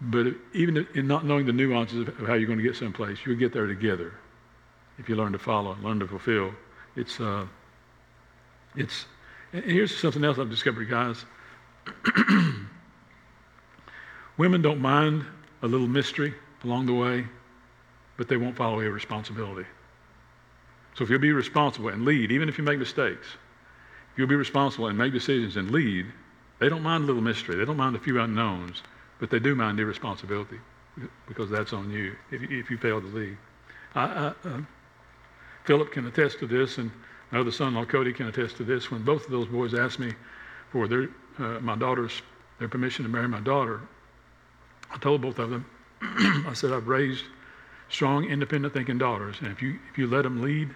But 0.00 0.28
even 0.54 0.86
in 0.94 1.06
not 1.06 1.24
knowing 1.24 1.46
the 1.46 1.52
nuances 1.52 2.08
of 2.08 2.26
how 2.26 2.34
you're 2.34 2.46
going 2.46 2.58
to 2.58 2.64
get 2.64 2.76
someplace, 2.76 3.18
you'll 3.24 3.36
get 3.36 3.52
there 3.52 3.66
together 3.66 4.14
if 4.98 5.08
you 5.08 5.16
learn 5.16 5.32
to 5.32 5.38
follow 5.38 5.72
and 5.72 5.84
learn 5.84 6.00
to 6.00 6.06
fulfill. 6.06 6.52
It's, 6.96 7.20
uh, 7.20 7.46
it's, 8.74 9.06
and 9.52 9.64
here's 9.64 9.96
something 9.96 10.24
else 10.24 10.38
I've 10.38 10.50
discovered, 10.50 10.88
guys. 10.88 11.24
Women 14.36 14.62
don't 14.62 14.80
mind 14.80 15.24
a 15.62 15.66
little 15.66 15.88
mystery 15.88 16.34
along 16.64 16.86
the 16.86 16.94
way 16.94 17.26
but 18.20 18.28
they 18.28 18.36
won't 18.36 18.54
follow 18.54 18.80
your 18.80 18.92
responsibility. 18.92 19.66
So 20.94 21.04
if 21.04 21.08
you'll 21.08 21.20
be 21.20 21.32
responsible 21.32 21.88
and 21.88 22.04
lead, 22.04 22.30
even 22.30 22.50
if 22.50 22.58
you 22.58 22.64
make 22.64 22.78
mistakes, 22.78 23.26
if 24.12 24.18
you'll 24.18 24.28
be 24.28 24.34
responsible 24.34 24.88
and 24.88 24.98
make 24.98 25.14
decisions 25.14 25.56
and 25.56 25.70
lead, 25.70 26.04
they 26.58 26.68
don't 26.68 26.82
mind 26.82 27.04
a 27.04 27.06
little 27.06 27.22
mystery. 27.22 27.56
They 27.56 27.64
don't 27.64 27.78
mind 27.78 27.96
a 27.96 27.98
few 27.98 28.20
unknowns, 28.20 28.82
but 29.20 29.30
they 29.30 29.38
do 29.38 29.54
mind 29.54 29.80
irresponsibility 29.80 30.58
because 31.28 31.48
that's 31.48 31.72
on 31.72 31.90
you 31.90 32.14
if 32.30 32.42
you, 32.42 32.60
if 32.60 32.70
you 32.70 32.76
fail 32.76 33.00
to 33.00 33.06
lead. 33.06 33.38
I, 33.94 34.04
I, 34.04 34.48
uh, 34.48 34.60
Philip 35.64 35.90
can 35.90 36.06
attest 36.06 36.40
to 36.40 36.46
this, 36.46 36.76
and 36.76 36.90
my 37.30 37.38
other 37.38 37.50
son-in-law 37.50 37.86
Cody 37.86 38.12
can 38.12 38.26
attest 38.26 38.58
to 38.58 38.64
this. 38.64 38.90
When 38.90 39.02
both 39.02 39.24
of 39.24 39.30
those 39.30 39.46
boys 39.46 39.72
asked 39.72 39.98
me 39.98 40.12
for 40.72 40.86
their 40.88 41.08
uh, 41.40 41.60
my 41.60 41.76
daughter's 41.76 42.22
their 42.58 42.68
permission 42.68 43.04
to 43.04 43.10
marry 43.10 43.28
my 43.28 43.40
daughter, 43.40 43.80
I 44.92 44.98
told 44.98 45.22
both 45.22 45.38
of 45.38 45.50
them, 45.50 45.64
I 46.02 46.52
said 46.54 46.72
I've 46.72 46.88
raised 46.88 47.24
strong, 47.88 48.24
independent 48.24 48.74
thinking 48.74 48.98
daughters. 48.98 49.36
And 49.40 49.48
if 49.48 49.62
you, 49.62 49.78
if 49.90 49.98
you 49.98 50.06
let 50.06 50.22
them 50.22 50.42
lead, 50.42 50.70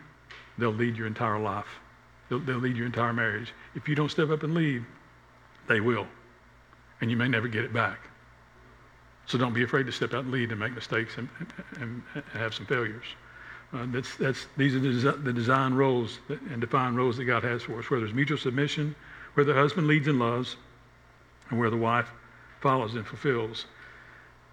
they'll 0.58 0.70
lead 0.70 0.96
your 0.96 1.06
entire 1.06 1.38
life. 1.38 1.66
They'll, 2.28 2.40
they'll 2.40 2.58
lead 2.58 2.76
your 2.76 2.86
entire 2.86 3.12
marriage. 3.12 3.52
If 3.74 3.88
you 3.88 3.94
don't 3.94 4.10
step 4.10 4.30
up 4.30 4.42
and 4.42 4.54
lead, 4.54 4.84
they 5.68 5.80
will. 5.80 6.06
And 7.00 7.10
you 7.10 7.16
may 7.16 7.28
never 7.28 7.48
get 7.48 7.64
it 7.64 7.72
back. 7.72 7.98
So 9.26 9.38
don't 9.38 9.54
be 9.54 9.62
afraid 9.62 9.86
to 9.86 9.92
step 9.92 10.12
out 10.12 10.24
and 10.24 10.32
lead 10.32 10.50
and 10.50 10.60
make 10.60 10.74
mistakes 10.74 11.16
and, 11.16 11.28
and, 11.80 12.02
and 12.14 12.24
have 12.32 12.54
some 12.54 12.66
failures. 12.66 13.04
Uh, 13.72 13.86
that's, 13.88 14.16
that's, 14.16 14.46
these 14.56 14.74
are 14.74 14.80
the, 14.80 15.12
the 15.12 15.32
design 15.32 15.74
roles 15.74 16.18
and 16.28 16.60
defined 16.60 16.96
roles 16.96 17.16
that 17.16 17.24
God 17.24 17.42
has 17.42 17.62
for 17.62 17.78
us, 17.78 17.90
where 17.90 18.00
there's 18.00 18.12
mutual 18.12 18.38
submission, 18.38 18.94
where 19.34 19.44
the 19.44 19.54
husband 19.54 19.86
leads 19.86 20.08
and 20.08 20.18
loves, 20.18 20.56
and 21.50 21.58
where 21.58 21.70
the 21.70 21.76
wife 21.76 22.08
follows 22.60 22.94
and 22.94 23.06
fulfills. 23.06 23.66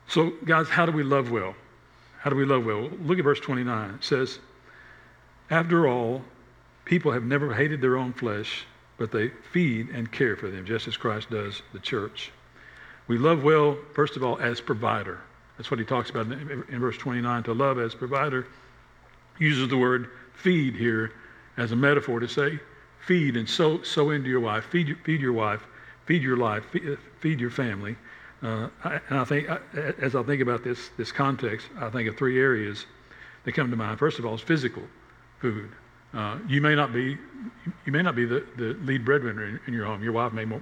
So, 0.08 0.34
guys, 0.46 0.68
how 0.68 0.86
do 0.86 0.92
we 0.92 1.04
love 1.04 1.32
well? 1.32 1.56
How 2.20 2.30
do 2.30 2.36
we 2.36 2.46
love 2.46 2.66
well? 2.66 2.90
Look 3.02 3.18
at 3.18 3.24
verse 3.24 3.40
29. 3.40 3.92
It 3.92 4.04
says, 4.04 4.40
After 5.50 5.88
all, 5.88 6.22
people 6.86 7.12
have 7.12 7.24
never 7.24 7.54
hated 7.54 7.82
their 7.82 7.98
own 7.98 8.14
flesh, 8.14 8.66
but 8.98 9.12
they 9.12 9.30
feed 9.52 9.90
and 9.90 10.12
care 10.12 10.36
for 10.36 10.50
them, 10.50 10.66
just 10.66 10.88
as 10.88 10.98
Christ 10.98 11.30
does 11.30 11.62
the 11.74 11.80
church. 11.80 12.32
We 13.08 13.18
love 13.18 13.44
well, 13.44 13.78
first 13.94 14.16
of 14.16 14.24
all, 14.24 14.38
as 14.40 14.62
provider. 14.62 15.20
That's 15.58 15.72
what 15.72 15.80
he 15.80 15.86
talks 15.86 16.10
about 16.10 16.28
in, 16.28 16.80
verse 16.80 16.98
29. 16.98 17.44
To 17.44 17.54
love 17.54 17.80
as 17.80 17.96
provider 17.96 18.48
uses 19.40 19.68
the 19.70 19.78
word 19.78 20.10
feed 20.34 20.76
here 20.76 21.14
as 21.58 21.72
a 21.72 21.76
metaphor 21.76 22.20
to 22.20 22.28
say 22.28 22.60
feed 23.06 23.36
and 23.38 23.50
sow, 23.50 23.82
sow 23.84 24.12
into 24.12 24.30
your 24.30 24.40
wife, 24.40 24.66
feed, 24.66 24.96
feed 25.04 25.22
your 25.22 25.34
wife, 25.34 25.64
feed 26.06 26.22
your 26.22 26.38
life, 26.38 26.64
feed, 26.72 26.98
feed 27.20 27.40
your 27.40 27.50
family. 27.50 27.96
Uh, 28.42 28.70
and 28.84 29.20
I 29.20 29.24
think, 29.24 29.50
I, 29.50 29.60
as 30.00 30.16
I 30.16 30.24
think 30.24 30.42
about 30.42 30.64
this, 30.64 30.90
this 30.98 31.12
context, 31.12 31.68
I 31.80 31.90
think 31.90 32.10
of 32.10 32.18
three 32.18 32.40
areas 32.40 32.86
that 33.44 33.52
come 33.54 33.70
to 33.70 33.78
mind. 33.78 34.00
First 34.00 34.20
of 34.20 34.26
all, 34.26 34.34
is 34.36 34.42
physical 34.42 34.84
food. 35.40 35.70
Uh, 36.14 36.38
you 36.48 36.60
may 36.60 36.76
not 36.76 36.92
be, 36.92 37.18
you 37.86 37.92
may 37.92 38.02
not 38.02 38.16
be 38.16 38.26
the, 38.26 38.46
the 38.58 38.74
lead 38.84 39.06
breadwinner 39.06 39.46
in, 39.46 39.60
in 39.68 39.74
your 39.74 39.86
home. 39.86 40.04
Your 40.04 40.12
wife 40.12 40.34
may 40.34 40.44
more, 40.44 40.62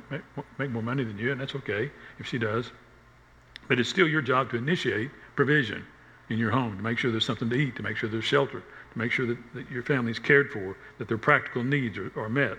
make 0.58 0.70
more 0.70 0.84
money 0.84 1.04
than 1.04 1.18
you, 1.18 1.32
and 1.32 1.42
that's 1.42 1.56
okay 1.56 1.90
if 2.20 2.28
she 2.28 2.38
does. 2.38 2.72
But 3.68 3.80
it's 3.80 3.90
still 3.90 4.08
your 4.08 4.22
job 4.22 4.52
to 4.52 4.58
initiate 4.58 5.10
provision 5.36 5.86
in 6.30 6.38
your 6.38 6.52
home, 6.52 6.78
to 6.78 6.84
make 6.84 6.98
sure 6.98 7.12
there's 7.12 7.26
something 7.26 7.50
to 7.50 7.56
eat, 7.56 7.76
to 7.78 7.84
make 7.84 7.98
sure 7.98 8.10
there's 8.10 8.26
shelter, 8.26 8.64
to 8.92 9.00
make 9.00 9.12
sure 9.12 9.28
that, 9.28 9.38
that 9.54 9.70
your 9.70 9.84
family 9.84 10.12
is 10.12 10.20
cared 10.20 10.52
for, 10.52 10.78
that 10.98 11.08
their 11.08 11.18
practical 11.18 11.64
needs 11.64 11.98
are, 11.98 12.12
are 12.16 12.30
met. 12.30 12.58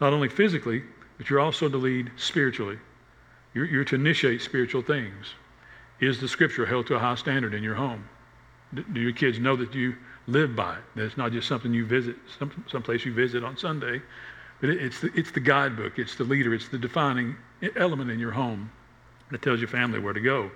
Not 0.00 0.12
only 0.12 0.28
physically, 0.28 0.82
but 1.18 1.30
you're 1.30 1.40
also 1.40 1.68
to 1.68 1.76
lead 1.76 2.10
spiritually. 2.16 2.78
You're, 3.54 3.66
you're 3.66 3.84
to 3.84 3.94
initiate 3.94 4.42
spiritual 4.42 4.82
things. 4.82 5.34
Is 6.00 6.20
the 6.20 6.28
scripture 6.28 6.66
held 6.66 6.86
to 6.88 6.94
a 6.94 6.98
high 6.98 7.14
standard 7.14 7.54
in 7.54 7.62
your 7.62 7.74
home? 7.74 8.04
Do 8.74 9.00
your 9.00 9.12
kids 9.12 9.38
know 9.38 9.56
that 9.56 9.74
you 9.74 9.94
live 10.26 10.54
by 10.54 10.76
it? 10.76 10.82
That 10.96 11.04
it's 11.04 11.16
not 11.16 11.32
just 11.32 11.48
something 11.48 11.72
you 11.72 11.86
visit, 11.86 12.16
some, 12.38 12.64
someplace 12.68 13.04
you 13.04 13.14
visit 13.14 13.44
on 13.44 13.56
Sunday, 13.56 14.02
but 14.60 14.70
it, 14.70 14.82
it's, 14.82 15.00
the, 15.00 15.10
it's 15.14 15.30
the 15.30 15.40
guidebook, 15.40 15.98
it's 15.98 16.16
the 16.16 16.24
leader, 16.24 16.52
it's 16.52 16.68
the 16.68 16.78
defining 16.78 17.36
element 17.76 18.10
in 18.10 18.18
your 18.18 18.32
home 18.32 18.70
that 19.30 19.42
tells 19.42 19.60
your 19.60 19.68
family 19.68 19.98
where 19.98 20.12
to 20.12 20.20
go. 20.20 20.50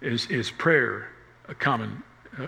Is, 0.00 0.26
is 0.26 0.50
prayer 0.50 1.08
a 1.48 1.54
common 1.54 2.02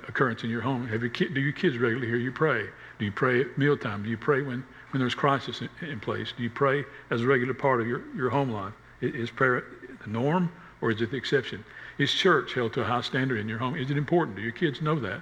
occurrence 0.08 0.44
in 0.44 0.50
your 0.50 0.60
home? 0.60 0.86
Have 0.88 1.02
your 1.02 1.10
do 1.10 1.40
your 1.40 1.52
kids 1.52 1.78
regularly 1.78 2.06
hear 2.06 2.16
you 2.16 2.32
pray? 2.32 2.66
Do 2.98 3.04
you 3.04 3.12
pray 3.12 3.40
at 3.40 3.58
mealtime? 3.58 4.02
Do 4.02 4.10
you 4.10 4.18
pray 4.18 4.42
when, 4.42 4.64
when 4.90 5.00
there's 5.00 5.14
crisis 5.14 5.62
in, 5.62 5.68
in 5.88 6.00
place? 6.00 6.32
Do 6.36 6.42
you 6.42 6.50
pray 6.50 6.84
as 7.10 7.22
a 7.22 7.26
regular 7.26 7.54
part 7.54 7.80
of 7.80 7.86
your, 7.86 8.02
your 8.14 8.30
home 8.30 8.50
life? 8.50 8.74
Is 9.00 9.30
prayer 9.30 9.64
the 10.04 10.10
norm 10.10 10.52
or 10.80 10.90
is 10.90 11.00
it 11.00 11.10
the 11.10 11.16
exception? 11.16 11.64
Is 11.98 12.12
church 12.12 12.54
held 12.54 12.72
to 12.74 12.82
a 12.82 12.84
high 12.84 13.00
standard 13.00 13.38
in 13.38 13.48
your 13.48 13.58
home? 13.58 13.76
Is 13.76 13.90
it 13.90 13.96
important? 13.96 14.36
Do 14.36 14.42
your 14.42 14.52
kids 14.52 14.80
know 14.80 14.98
that? 15.00 15.20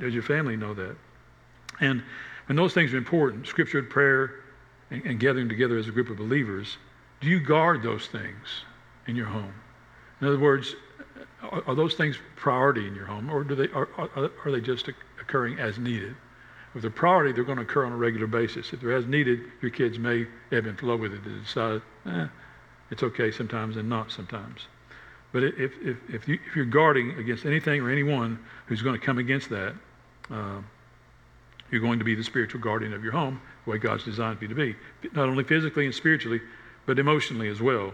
Does 0.00 0.14
your 0.14 0.22
family 0.22 0.56
know 0.56 0.74
that? 0.74 0.96
And 1.80 2.02
when 2.46 2.56
those 2.56 2.74
things 2.74 2.92
are 2.92 2.98
important, 2.98 3.46
scripture, 3.46 3.82
prayer, 3.82 4.34
and, 4.90 5.04
and 5.04 5.20
gathering 5.20 5.48
together 5.48 5.78
as 5.78 5.88
a 5.88 5.90
group 5.90 6.10
of 6.10 6.18
believers, 6.18 6.76
do 7.20 7.28
you 7.28 7.40
guard 7.40 7.82
those 7.82 8.06
things 8.06 8.46
in 9.06 9.16
your 9.16 9.26
home? 9.26 9.54
In 10.20 10.28
other 10.28 10.38
words, 10.38 10.74
are, 11.42 11.62
are 11.66 11.74
those 11.74 11.94
things 11.94 12.18
priority 12.36 12.86
in 12.86 12.94
your 12.94 13.06
home, 13.06 13.30
or 13.30 13.44
do 13.44 13.54
they 13.54 13.68
are, 13.72 13.88
are, 13.96 14.30
are 14.44 14.50
they 14.50 14.60
just 14.60 14.88
occurring 15.20 15.58
as 15.58 15.78
needed? 15.78 16.14
If 16.74 16.82
they're 16.82 16.90
priority, 16.90 17.32
they're 17.32 17.44
going 17.44 17.58
to 17.58 17.62
occur 17.62 17.84
on 17.84 17.92
a 17.92 17.96
regular 17.96 18.26
basis. 18.26 18.72
If 18.72 18.80
they're 18.80 18.96
as 18.96 19.06
needed, 19.06 19.40
your 19.62 19.70
kids 19.70 19.98
may 19.98 20.26
ebb 20.50 20.66
and 20.66 20.78
flow 20.78 20.96
with 20.96 21.12
it 21.12 21.22
to 21.22 21.40
decide, 21.40 21.82
eh, 22.06 22.26
it's 22.90 23.02
okay 23.02 23.30
sometimes 23.30 23.76
and 23.76 23.88
not 23.88 24.10
sometimes. 24.10 24.66
But 25.32 25.44
if, 25.44 25.72
if, 25.80 25.96
if, 26.08 26.28
you, 26.28 26.38
if 26.46 26.56
you're 26.56 26.64
guarding 26.64 27.18
against 27.18 27.44
anything 27.44 27.80
or 27.80 27.90
anyone 27.90 28.38
who's 28.66 28.82
going 28.82 28.98
to 28.98 29.04
come 29.04 29.18
against 29.18 29.50
that, 29.50 29.74
uh, 30.30 30.60
you're 31.70 31.80
going 31.80 31.98
to 31.98 32.04
be 32.04 32.14
the 32.14 32.24
spiritual 32.24 32.60
guardian 32.60 32.92
of 32.92 33.02
your 33.02 33.12
home, 33.12 33.40
the 33.64 33.70
way 33.72 33.78
God's 33.78 34.04
designed 34.04 34.40
you 34.40 34.48
to 34.48 34.54
be, 34.54 34.76
not 35.12 35.28
only 35.28 35.44
physically 35.44 35.86
and 35.86 35.94
spiritually, 35.94 36.40
but 36.86 36.98
emotionally 36.98 37.48
as 37.48 37.60
well. 37.60 37.92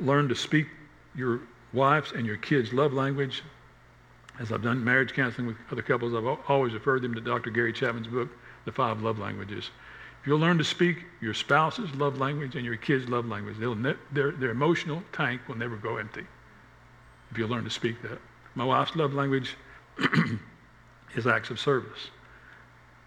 Learn 0.00 0.28
to 0.28 0.34
speak 0.34 0.66
your 1.14 1.40
wife's 1.72 2.12
and 2.12 2.26
your 2.26 2.36
kids' 2.36 2.72
love 2.72 2.92
language. 2.92 3.42
As 4.38 4.52
I've 4.52 4.62
done 4.62 4.84
marriage 4.84 5.12
counseling 5.12 5.48
with 5.48 5.56
other 5.70 5.82
couples, 5.82 6.14
I've 6.14 6.38
always 6.48 6.72
referred 6.72 7.02
them 7.02 7.14
to 7.14 7.20
Dr. 7.20 7.50
Gary 7.50 7.72
Chapman's 7.72 8.06
book, 8.06 8.28
The 8.64 8.72
Five 8.72 9.02
Love 9.02 9.18
Languages. 9.18 9.70
If 10.20 10.26
you'll 10.26 10.38
learn 10.38 10.58
to 10.58 10.64
speak 10.64 11.04
your 11.20 11.34
spouse's 11.34 11.94
love 11.94 12.18
language 12.18 12.54
and 12.54 12.64
your 12.64 12.76
kids' 12.76 13.08
love 13.08 13.26
language, 13.26 13.58
ne- 13.58 13.94
their, 14.12 14.32
their 14.32 14.50
emotional 14.50 15.02
tank 15.12 15.40
will 15.48 15.56
never 15.56 15.76
go 15.76 15.96
empty. 15.96 16.26
If 17.30 17.38
you'll 17.38 17.48
learn 17.48 17.64
to 17.64 17.70
speak 17.70 18.02
that. 18.02 18.18
My 18.54 18.64
wife's 18.64 18.96
love 18.96 19.14
language 19.14 19.56
is 21.14 21.26
acts 21.26 21.50
of 21.50 21.60
service. 21.60 22.10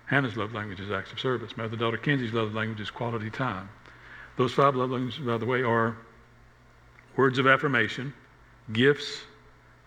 Hannah's 0.05 0.35
love 0.35 0.53
language 0.53 0.79
is 0.79 0.91
acts 0.91 1.11
of 1.11 1.19
service. 1.19 1.55
My 1.55 1.63
other 1.65 1.77
daughter 1.77 1.97
Kenzie's 1.97 2.33
love 2.33 2.53
language 2.53 2.81
is 2.81 2.91
quality 2.91 3.29
time. 3.29 3.69
Those 4.37 4.53
five 4.53 4.75
love 4.75 4.91
languages, 4.91 5.19
by 5.19 5.37
the 5.37 5.45
way, 5.45 5.63
are 5.63 5.95
words 7.15 7.39
of 7.39 7.47
affirmation, 7.47 8.13
gifts, 8.73 9.21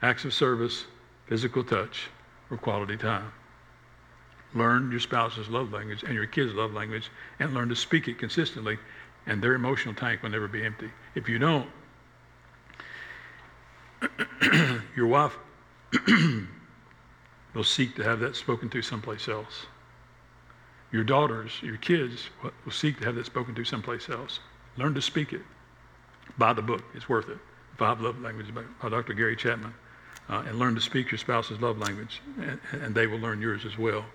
acts 0.02 0.24
of 0.24 0.34
service, 0.34 0.84
physical 1.26 1.64
touch, 1.64 2.08
or 2.50 2.56
quality 2.56 2.96
time. 2.96 3.32
Learn 4.54 4.90
your 4.90 5.00
spouse's 5.00 5.48
love 5.48 5.72
language 5.72 6.02
and 6.04 6.14
your 6.14 6.26
kids' 6.26 6.54
love 6.54 6.72
language 6.72 7.10
and 7.40 7.52
learn 7.54 7.68
to 7.70 7.76
speak 7.76 8.06
it 8.08 8.18
consistently, 8.18 8.78
and 9.26 9.42
their 9.42 9.54
emotional 9.54 9.94
tank 9.94 10.22
will 10.22 10.30
never 10.30 10.46
be 10.46 10.64
empty. 10.64 10.90
If 11.14 11.28
you 11.28 11.38
don't, 11.38 11.68
your 14.96 15.06
wife 15.06 15.36
will 17.54 17.64
seek 17.64 17.96
to 17.96 18.04
have 18.04 18.20
that 18.20 18.36
spoken 18.36 18.68
to 18.70 18.82
someplace 18.82 19.28
else. 19.28 19.66
Your 20.92 21.02
daughters, 21.02 21.60
your 21.62 21.76
kids 21.78 22.28
will 22.42 22.72
seek 22.72 23.00
to 23.00 23.06
have 23.06 23.16
that 23.16 23.26
spoken 23.26 23.54
to 23.56 23.64
someplace 23.64 24.08
else. 24.08 24.38
Learn 24.76 24.94
to 24.94 25.02
speak 25.02 25.32
it. 25.32 25.42
Buy 26.38 26.52
the 26.52 26.62
book, 26.62 26.84
it's 26.94 27.08
worth 27.08 27.28
it. 27.28 27.38
Five 27.76 28.00
Love 28.00 28.20
Languages 28.20 28.52
by, 28.52 28.88
Dr. 28.88 29.14
Gary 29.14 29.36
Chapman. 29.36 29.74
Uh, 30.26 30.42
and 30.46 30.58
learn 30.58 30.74
to 30.74 30.80
speak 30.80 31.10
your 31.10 31.18
spouse's 31.18 31.60
love 31.60 31.76
language, 31.76 32.22
and, 32.40 32.58
and 32.72 32.94
they 32.94 33.06
will 33.06 33.18
learn 33.18 33.42
yours 33.42 33.66
as 33.66 33.76
well. 33.76 34.06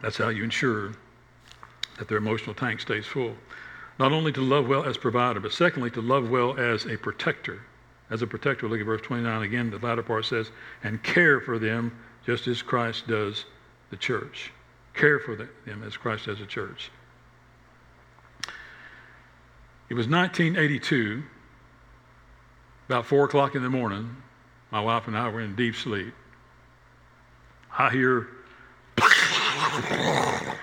That's 0.00 0.16
how 0.16 0.28
you 0.30 0.42
ensure 0.42 0.94
that 1.98 2.08
their 2.08 2.16
emotional 2.16 2.54
tank 2.54 2.80
stays 2.80 3.06
full. 3.06 3.34
Not 3.98 4.12
only 4.12 4.32
to 4.32 4.40
love 4.40 4.66
well 4.66 4.84
as 4.84 4.96
provider, 4.96 5.38
but 5.38 5.52
secondly, 5.52 5.90
to 5.90 6.00
love 6.00 6.30
well 6.30 6.58
as 6.58 6.86
a 6.86 6.96
protector. 6.96 7.60
As 8.10 8.22
a 8.22 8.26
protector, 8.26 8.68
look 8.68 8.80
at 8.80 8.86
verse 8.86 9.02
29 9.02 9.42
again, 9.42 9.70
the 9.70 9.78
latter 9.78 10.02
part 10.02 10.24
says, 10.24 10.50
and 10.82 11.02
care 11.02 11.40
for 11.40 11.58
them 11.58 11.96
just 12.26 12.46
as 12.46 12.62
Christ 12.62 13.06
does 13.06 13.44
the 13.90 13.96
church. 13.96 14.52
Care 14.94 15.18
for 15.18 15.36
them 15.36 15.82
as 15.84 15.96
Christ 15.96 16.26
does 16.26 16.38
the 16.38 16.46
church. 16.46 16.90
It 19.88 19.94
was 19.94 20.08
1982, 20.08 21.22
about 22.88 23.04
4 23.04 23.24
o'clock 23.26 23.54
in 23.54 23.62
the 23.62 23.68
morning. 23.68 24.16
My 24.70 24.80
wife 24.80 25.06
and 25.06 25.16
I 25.16 25.28
were 25.28 25.42
in 25.42 25.54
deep 25.54 25.76
sleep. 25.76 26.14
I 27.76 27.90
hear 27.90 28.28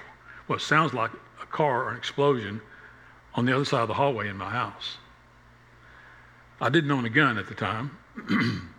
what 0.48 0.60
sounds 0.62 0.94
like 0.94 1.12
a 1.42 1.46
car 1.46 1.84
or 1.84 1.92
an 1.92 1.98
explosion 1.98 2.62
on 3.36 3.46
the 3.46 3.54
other 3.56 3.66
side 3.66 3.82
of 3.82 3.88
the 3.90 3.94
hallway 3.94 4.28
in 4.28 4.38
my 4.38 4.50
house. 4.50 4.98
I 6.60 6.70
didn't 6.70 6.92
own 6.92 7.06
a 7.06 7.10
gun 7.10 7.38
at 7.38 7.48
the 7.48 7.56
time, 7.56 7.98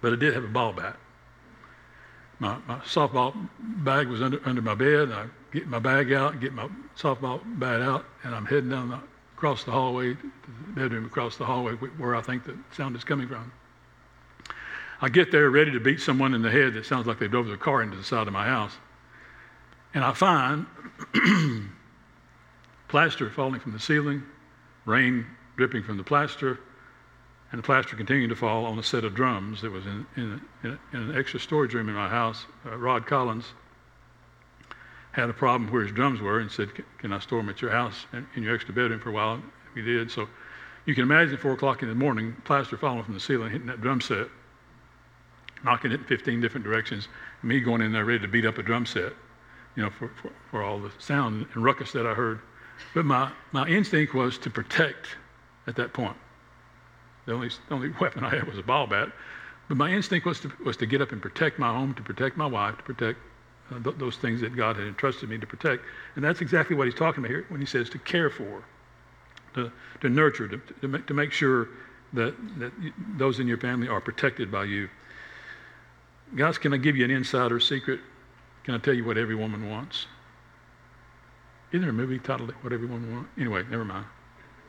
but 0.00 0.12
I 0.12 0.16
did 0.16 0.34
have 0.34 0.44
a 0.44 0.48
ball 0.48 0.72
bat. 0.72 0.96
My, 2.38 2.58
my 2.66 2.78
softball 2.80 3.48
bag 3.58 4.08
was 4.08 4.20
under, 4.20 4.40
under 4.44 4.60
my 4.60 4.74
bed. 4.74 5.10
I 5.12 5.26
get 5.52 5.68
my 5.68 5.78
bag 5.78 6.12
out, 6.12 6.40
get 6.40 6.52
my 6.52 6.68
softball 6.96 7.40
bat 7.58 7.80
out, 7.80 8.04
and 8.24 8.34
I'm 8.34 8.44
heading 8.44 8.70
down 8.70 8.90
the, 8.90 9.00
across 9.36 9.64
the 9.64 9.70
hallway 9.70 10.14
the 10.14 10.72
bedroom 10.74 11.04
across 11.04 11.36
the 11.36 11.44
hallway 11.44 11.72
where 11.72 12.16
I 12.16 12.22
think 12.22 12.44
the 12.44 12.56
sound 12.72 12.96
is 12.96 13.04
coming 13.04 13.28
from. 13.28 13.52
I 15.02 15.10
get 15.10 15.30
there 15.30 15.50
ready 15.50 15.70
to 15.72 15.80
beat 15.80 16.00
someone 16.00 16.32
in 16.32 16.40
the 16.40 16.50
head 16.50 16.72
that 16.72 16.86
sounds 16.86 17.06
like 17.06 17.18
they 17.18 17.28
drove 17.28 17.46
their 17.46 17.58
car 17.58 17.82
into 17.82 17.98
the 17.98 18.02
side 18.02 18.26
of 18.26 18.32
my 18.32 18.46
house. 18.46 18.72
And 19.92 20.02
I 20.02 20.14
find 20.14 20.64
plaster 22.88 23.28
falling 23.28 23.60
from 23.60 23.72
the 23.72 23.78
ceiling, 23.78 24.22
rain 24.86 25.26
dripping 25.58 25.82
from 25.82 25.98
the 25.98 26.04
plaster, 26.04 26.58
and 27.52 27.58
the 27.58 27.62
plaster 27.62 27.94
continuing 27.94 28.30
to 28.30 28.36
fall 28.36 28.64
on 28.64 28.78
a 28.78 28.82
set 28.82 29.04
of 29.04 29.14
drums 29.14 29.60
that 29.60 29.70
was 29.70 29.84
in, 29.84 30.06
in, 30.16 30.40
in, 30.64 30.78
in 30.94 30.98
an 31.10 31.16
extra 31.16 31.38
storage 31.38 31.74
room 31.74 31.90
in 31.90 31.94
my 31.94 32.08
house. 32.08 32.46
Uh, 32.64 32.74
Rod 32.76 33.06
Collins 33.06 33.52
had 35.16 35.30
a 35.30 35.32
problem 35.32 35.70
where 35.72 35.82
his 35.82 35.92
drums 35.92 36.20
were 36.20 36.40
and 36.40 36.50
said, 36.50 36.68
Can 36.98 37.12
I 37.12 37.18
store 37.18 37.40
them 37.40 37.48
at 37.48 37.62
your 37.62 37.70
house 37.70 38.06
in 38.34 38.42
your 38.42 38.54
extra 38.54 38.74
bedroom 38.74 39.00
for 39.00 39.08
a 39.08 39.12
while? 39.12 39.42
We 39.74 39.82
did. 39.82 40.10
So 40.10 40.28
you 40.84 40.94
can 40.94 41.02
imagine 41.02 41.38
4 41.38 41.52
o'clock 41.52 41.82
in 41.82 41.88
the 41.88 41.94
morning, 41.94 42.36
plaster 42.44 42.76
falling 42.76 43.02
from 43.02 43.14
the 43.14 43.20
ceiling, 43.20 43.50
hitting 43.50 43.66
that 43.66 43.80
drum 43.80 44.00
set, 44.00 44.28
knocking 45.64 45.90
it 45.90 46.00
in 46.00 46.04
15 46.04 46.40
different 46.40 46.64
directions, 46.64 47.08
me 47.42 47.60
going 47.60 47.80
in 47.80 47.92
there 47.92 48.04
ready 48.04 48.20
to 48.20 48.28
beat 48.28 48.44
up 48.44 48.58
a 48.58 48.62
drum 48.62 48.84
set 48.84 49.14
you 49.74 49.82
know, 49.82 49.90
for, 49.90 50.08
for, 50.20 50.30
for 50.50 50.62
all 50.62 50.78
the 50.78 50.90
sound 50.98 51.46
and 51.54 51.62
ruckus 51.64 51.92
that 51.92 52.06
I 52.06 52.14
heard. 52.14 52.40
But 52.94 53.04
my, 53.04 53.30
my 53.52 53.68
instinct 53.68 54.14
was 54.14 54.38
to 54.38 54.50
protect 54.50 55.06
at 55.66 55.76
that 55.76 55.92
point. 55.92 56.16
The 57.26 57.32
only, 57.32 57.48
the 57.48 57.74
only 57.74 57.90
weapon 58.00 58.24
I 58.24 58.30
had 58.30 58.46
was 58.46 58.58
a 58.58 58.62
ball 58.62 58.86
bat. 58.86 59.12
But 59.68 59.76
my 59.76 59.90
instinct 59.90 60.26
was 60.26 60.40
to, 60.40 60.52
was 60.64 60.76
to 60.78 60.86
get 60.86 61.00
up 61.00 61.12
and 61.12 61.20
protect 61.20 61.58
my 61.58 61.68
home, 61.68 61.94
to 61.94 62.02
protect 62.02 62.36
my 62.36 62.46
wife, 62.46 62.76
to 62.78 62.82
protect 62.82 63.18
Uh, 63.70 63.82
th- 63.82 63.96
those 63.98 64.16
things 64.16 64.40
that 64.40 64.54
God 64.54 64.76
had 64.76 64.86
entrusted 64.86 65.28
me 65.28 65.38
to 65.38 65.46
protect. 65.46 65.82
And 66.14 66.24
that's 66.24 66.40
exactly 66.40 66.76
what 66.76 66.86
he's 66.86 66.94
talking 66.94 67.24
about 67.24 67.30
here 67.30 67.46
when 67.48 67.60
he 67.60 67.66
says 67.66 67.90
to 67.90 67.98
care 67.98 68.30
for, 68.30 68.62
to, 69.54 69.72
to 70.02 70.08
nurture, 70.08 70.46
to, 70.46 70.60
to, 70.80 70.88
make, 70.88 71.06
to 71.06 71.14
make 71.14 71.32
sure 71.32 71.68
that, 72.12 72.34
that 72.58 72.72
those 73.16 73.40
in 73.40 73.48
your 73.48 73.58
family 73.58 73.88
are 73.88 74.00
protected 74.00 74.52
by 74.52 74.64
you. 74.64 74.88
Guys, 76.36 76.58
can 76.58 76.72
I 76.74 76.76
give 76.76 76.96
you 76.96 77.04
an 77.04 77.10
insider 77.10 77.58
secret? 77.58 78.00
Can 78.64 78.74
I 78.74 78.78
tell 78.78 78.94
you 78.94 79.04
what 79.04 79.18
every 79.18 79.34
woman 79.34 79.68
wants? 79.68 80.06
Isn't 81.70 81.80
there 81.80 81.90
a 81.90 81.92
movie 81.92 82.18
titled 82.20 82.52
What 82.62 82.72
Every 82.72 82.86
Woman 82.86 83.12
Wants? 83.12 83.30
Anyway, 83.36 83.64
never 83.68 83.84
mind. 83.84 84.06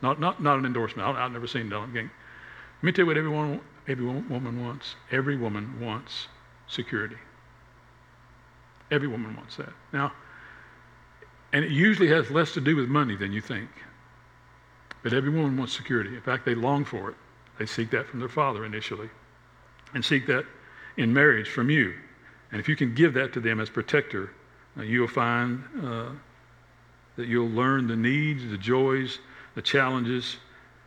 Not, 0.02 0.20
not, 0.20 0.42
not 0.42 0.58
an 0.58 0.66
endorsement. 0.66 1.08
I, 1.08 1.22
have 1.22 1.32
never 1.32 1.46
seen 1.46 1.72
it. 1.72 1.74
Let 1.74 1.92
me 2.82 2.92
tell 2.92 3.04
you 3.04 3.06
what 3.06 3.16
every, 3.16 3.30
woman, 3.30 3.60
every 3.86 4.04
woman 4.04 4.64
wants. 4.64 4.96
Every 5.10 5.36
woman 5.36 5.80
wants 5.80 6.26
security. 6.66 7.16
Every 8.90 9.08
woman 9.08 9.36
wants 9.36 9.56
that. 9.56 9.72
Now, 9.92 10.12
and 11.52 11.64
it 11.64 11.70
usually 11.70 12.08
has 12.08 12.30
less 12.30 12.52
to 12.54 12.60
do 12.60 12.76
with 12.76 12.88
money 12.88 13.16
than 13.16 13.32
you 13.32 13.40
think. 13.40 13.68
But 15.02 15.12
every 15.12 15.30
woman 15.30 15.56
wants 15.56 15.72
security. 15.72 16.14
In 16.14 16.20
fact, 16.20 16.44
they 16.44 16.54
long 16.54 16.84
for 16.84 17.10
it. 17.10 17.16
They 17.58 17.66
seek 17.66 17.90
that 17.90 18.06
from 18.06 18.20
their 18.20 18.28
father 18.28 18.64
initially 18.64 19.08
and 19.94 20.04
seek 20.04 20.26
that 20.26 20.44
in 20.96 21.12
marriage 21.12 21.48
from 21.48 21.70
you. 21.70 21.94
And 22.52 22.60
if 22.60 22.68
you 22.68 22.76
can 22.76 22.94
give 22.94 23.14
that 23.14 23.32
to 23.34 23.40
them 23.40 23.60
as 23.60 23.70
protector, 23.70 24.30
uh, 24.76 24.82
you'll 24.82 25.08
find 25.08 25.62
uh, 25.82 26.10
that 27.16 27.26
you'll 27.26 27.48
learn 27.48 27.86
the 27.86 27.96
needs, 27.96 28.48
the 28.48 28.58
joys, 28.58 29.18
the 29.54 29.62
challenges 29.62 30.36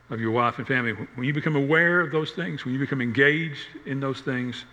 of 0.10 0.20
your 0.20 0.32
wife 0.32 0.58
and 0.58 0.68
family. 0.68 0.94
When 1.16 1.26
you 1.26 1.34
become 1.34 1.56
aware 1.56 2.02
of 2.02 2.12
those 2.12 2.32
things, 2.32 2.66
when 2.66 2.74
you 2.74 2.80
become 2.80 3.02
engaged 3.02 3.68
in 3.86 4.00
those 4.00 4.22
things, 4.22 4.66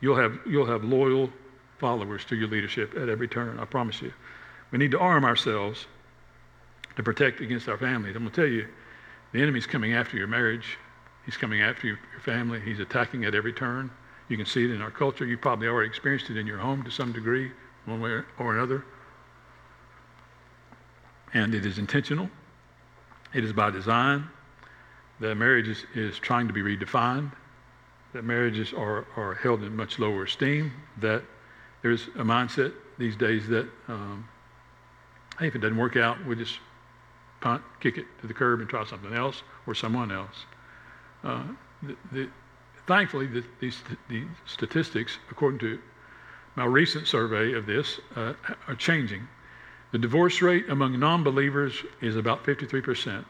you'll 0.00 0.16
have, 0.16 0.38
you'll 0.46 0.66
have 0.66 0.84
loyal 0.84 1.30
followers 1.84 2.24
to 2.24 2.34
your 2.34 2.48
leadership 2.48 2.96
at 2.96 3.10
every 3.10 3.28
turn. 3.28 3.60
I 3.60 3.66
promise 3.66 4.00
you. 4.00 4.10
We 4.70 4.78
need 4.78 4.90
to 4.92 4.98
arm 4.98 5.22
ourselves 5.22 5.86
to 6.96 7.02
protect 7.02 7.42
against 7.42 7.68
our 7.68 7.76
families. 7.76 8.16
I'm 8.16 8.22
going 8.22 8.32
to 8.32 8.40
tell 8.40 8.50
you, 8.50 8.66
the 9.32 9.42
enemy's 9.42 9.66
coming 9.66 9.92
after 9.92 10.16
your 10.16 10.26
marriage. 10.26 10.78
He's 11.26 11.36
coming 11.36 11.60
after 11.60 11.86
your 11.86 11.98
family. 12.24 12.58
He's 12.58 12.80
attacking 12.80 13.26
at 13.26 13.34
every 13.34 13.52
turn. 13.52 13.90
You 14.30 14.38
can 14.38 14.46
see 14.46 14.64
it 14.64 14.70
in 14.70 14.80
our 14.80 14.90
culture. 14.90 15.26
You 15.26 15.36
probably 15.36 15.68
already 15.68 15.86
experienced 15.86 16.30
it 16.30 16.38
in 16.38 16.46
your 16.46 16.56
home 16.56 16.82
to 16.84 16.90
some 16.90 17.12
degree, 17.12 17.52
one 17.84 18.00
way 18.00 18.22
or 18.38 18.56
another. 18.56 18.82
And 21.34 21.54
it 21.54 21.66
is 21.66 21.76
intentional. 21.76 22.30
It 23.34 23.44
is 23.44 23.52
by 23.52 23.68
design. 23.68 24.26
That 25.20 25.34
marriage 25.34 25.68
is, 25.68 25.84
is 25.94 26.18
trying 26.18 26.46
to 26.46 26.54
be 26.54 26.62
redefined. 26.62 27.30
That 28.14 28.24
marriages 28.24 28.72
are, 28.72 29.06
are 29.18 29.34
held 29.34 29.62
in 29.62 29.76
much 29.76 29.98
lower 29.98 30.22
esteem. 30.24 30.72
That 31.02 31.22
there's 31.84 32.08
a 32.16 32.24
mindset 32.24 32.72
these 32.96 33.14
days 33.14 33.46
that, 33.48 33.68
um, 33.88 34.26
hey, 35.38 35.48
if 35.48 35.54
it 35.54 35.58
doesn't 35.58 35.76
work 35.76 35.98
out, 35.98 36.16
we'll 36.24 36.38
just 36.38 36.58
punt, 37.42 37.62
kick 37.78 37.98
it 37.98 38.06
to 38.22 38.26
the 38.26 38.32
curb 38.32 38.60
and 38.60 38.70
try 38.70 38.86
something 38.86 39.12
else 39.12 39.42
or 39.66 39.74
someone 39.74 40.10
else. 40.10 40.46
Uh, 41.22 41.42
the, 41.82 41.94
the, 42.10 42.30
thankfully, 42.86 43.26
the, 43.26 43.44
these 43.60 43.82
the 44.08 44.24
statistics, 44.46 45.18
according 45.30 45.58
to 45.58 45.78
my 46.56 46.64
recent 46.64 47.06
survey 47.06 47.52
of 47.52 47.66
this, 47.66 48.00
uh, 48.16 48.32
are 48.66 48.76
changing. 48.76 49.28
The 49.92 49.98
divorce 49.98 50.40
rate 50.40 50.70
among 50.70 50.98
non 50.98 51.22
believers 51.22 51.84
is 52.00 52.16
about 52.16 52.44
53%. 52.44 53.26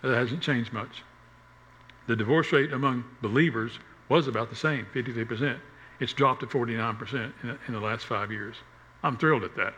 That 0.00 0.14
hasn't 0.14 0.40
changed 0.40 0.72
much. 0.72 1.02
The 2.06 2.16
divorce 2.16 2.50
rate 2.50 2.72
among 2.72 3.04
believers 3.20 3.78
was 4.08 4.26
about 4.26 4.48
the 4.48 4.56
same, 4.56 4.86
53%. 4.94 5.58
It's 6.00 6.12
dropped 6.12 6.40
to 6.40 6.46
49% 6.46 7.32
in, 7.42 7.72
the 7.72 7.80
last 7.80 8.04
five 8.04 8.32
years. 8.32 8.56
I'm 9.02 9.16
thrilled 9.16 9.44
at 9.44 9.54
that 9.56 9.74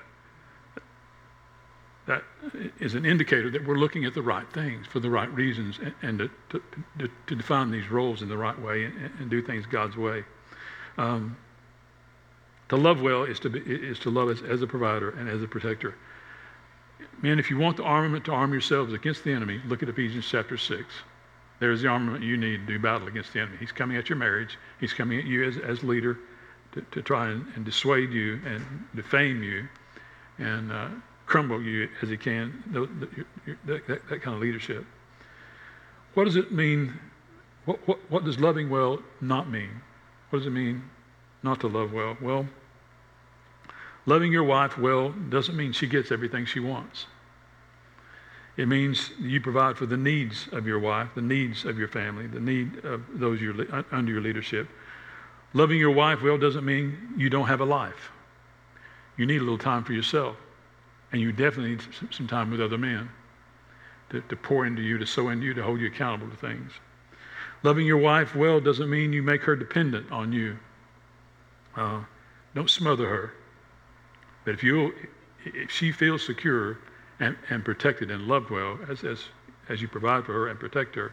that 2.07 2.23
is 2.79 2.95
an 2.95 3.05
indicator 3.05 3.51
that 3.51 3.67
we're 3.67 3.77
looking 3.77 4.05
at 4.05 4.15
the 4.15 4.23
right 4.23 4.51
things 4.53 4.87
for 4.87 5.01
the 5.01 5.11
right 5.11 5.33
reasons 5.35 5.79
and, 5.79 5.95
and 6.03 6.19
to, 6.19 6.31
to, 6.51 6.63
to, 7.01 7.11
to, 7.27 7.35
define 7.35 7.71
these 7.71 7.91
roles 7.91 8.23
in 8.23 8.29
the 8.29 8.37
right 8.37 8.59
way 8.61 8.85
and, 8.85 9.11
and 9.19 9.29
do 9.29 9.43
things 9.43 9.67
God's 9.67 9.97
way. 9.97 10.25
Um, 10.99 11.37
to 12.69 12.77
love 12.77 13.01
well 13.01 13.25
is 13.25 13.41
to, 13.41 13.51
be, 13.51 13.61
is 13.61 13.99
to 14.01 14.11
love 14.11 14.31
as, 14.31 14.43
as 14.43 14.63
a 14.63 14.67
provider 14.67 15.11
and 15.11 15.29
as 15.29 15.43
a 15.43 15.49
protector. 15.49 15.95
Man, 17.23 17.39
if 17.39 17.51
you 17.51 17.59
want 17.59 17.77
the 17.77 17.83
armament 17.83 18.25
to 18.27 18.33
arm 18.33 18.53
yourselves 18.53 18.93
against 18.93 19.25
the 19.25 19.33
enemy, 19.33 19.61
look 19.67 19.83
at 19.83 19.89
Ephesians 19.89 20.27
chapter 20.29 20.57
6. 20.57 20.85
There's 21.59 21.83
the 21.83 21.89
armament 21.89 22.23
you 22.23 22.37
need 22.37 22.67
to 22.67 22.67
do 22.67 22.79
battle 22.79 23.09
against 23.09 23.33
the 23.33 23.41
enemy. 23.41 23.57
He's 23.59 23.73
coming 23.73 23.97
at 23.97 24.09
your 24.09 24.19
marriage. 24.19 24.59
He's 24.79 24.93
coming 24.93 25.19
at 25.19 25.25
you 25.25 25.45
as, 25.45 25.57
as 25.57 25.83
leader 25.83 26.19
to, 26.73 26.83
to 26.83 27.03
try 27.03 27.31
and, 27.31 27.47
and 27.55 27.65
dissuade 27.65 28.11
you 28.11 28.41
and 28.45 28.65
defame 28.95 29.43
you 29.43 29.67
and 30.39 30.71
uh, 30.71 30.89
crumble 31.25 31.63
you 31.63 31.89
as 32.03 32.11
he 32.11 32.17
can, 32.17 32.63
that, 32.73 33.87
that, 33.87 34.09
that 34.09 34.23
kind 34.23 34.37
of 34.37 34.43
leadership. 34.43 34.85
What 36.15 36.25
does 36.25 36.37
it 36.37 36.53
mean? 36.53 36.93
What, 37.65 37.87
what, 37.89 37.99
what 38.11 38.25
does 38.25 38.39
loving 38.39 38.71
well 38.71 39.01
not 39.21 39.51
mean? 39.51 39.81
What 40.31 40.41
does 40.41 40.47
it 40.47 40.51
mean 40.51 40.83
not 41.43 41.61
to 41.61 41.69
love 41.69 41.93
well? 41.93 42.17
Well, 42.21 42.47
loving 44.05 44.33
your 44.33 44.45
wife 44.45 44.79
well 44.79 45.11
doesn't 45.11 45.57
mean 45.57 45.73
she 45.73 45.87
gets 45.87 46.13
everything 46.13 46.45
she 46.45 46.61
wants. 46.61 47.07
It 48.57 48.69
means 48.69 49.11
you 49.21 49.41
provide 49.41 49.77
for 49.77 49.87
the 49.87 49.97
needs 49.97 50.49
of 50.53 50.67
your 50.67 50.79
wife, 50.79 51.09
the 51.15 51.21
needs 51.21 51.65
of 51.65 51.79
your 51.79 51.89
family, 51.89 52.27
the 52.27 52.41
need 52.41 52.85
of 52.85 53.03
those 53.13 53.39
under 53.93 54.13
your 54.13 54.23
leadership. 54.23 54.69
Loving 55.53 55.79
your 55.79 55.91
wife 55.91 56.23
well 56.23 56.39
doesn't 56.39 56.65
mean 56.65 57.15
you 57.17 57.29
don't 57.29 57.47
have 57.47 57.61
a 57.61 57.65
life. 57.65 58.11
You 59.17 59.27
need 59.27 59.39
a 59.39 59.45
little 59.45 59.59
time 59.59 59.85
for 59.85 59.93
yourself. 59.93 60.37
And 61.13 61.21
you 61.21 61.33
definitely 61.33 61.73
need 61.73 61.83
some 62.11 62.27
time 62.27 62.51
with 62.51 62.61
other 62.61 62.79
men 62.79 63.11
to, 64.11 64.21
to 64.23 64.37
pour 64.37 64.67
into 64.67 64.83
you, 64.83 64.99
to 64.99 65.07
sow 65.07 65.29
into 65.29 65.47
you, 65.47 65.55
to 65.55 65.63
hold 65.63 65.81
you 65.81 65.87
accountable 65.87 66.31
to 66.31 66.37
things. 66.37 66.73
Loving 67.63 67.87
your 67.87 67.99
wife 67.99 68.35
well 68.35 68.61
doesn't 68.61 68.89
mean 68.89 69.13
you 69.13 69.23
make 69.23 69.43
her 69.43 69.57
dependent 69.57 70.11
on 70.11 70.33
you. 70.33 70.59
Uh, 71.77 72.01
don't 72.55 72.71
smother 72.71 73.09
her. 73.09 73.35
But 74.45 74.55
if 74.55 74.63
you, 74.63 74.95
if 75.45 75.71
she 75.71 75.93
feels 75.93 76.25
secure 76.25 76.79
and, 77.21 77.37
and 77.51 77.65
protected 77.65 78.11
and 78.11 78.27
loved 78.27 78.51
well, 78.51 78.79
as, 78.89 79.05
as, 79.05 79.25
as 79.69 79.81
you 79.81 79.89
provide 79.89 80.25
for 80.25 80.33
her 80.33 80.49
and 80.49 80.59
protect 80.61 80.95
her, 80.95 81.13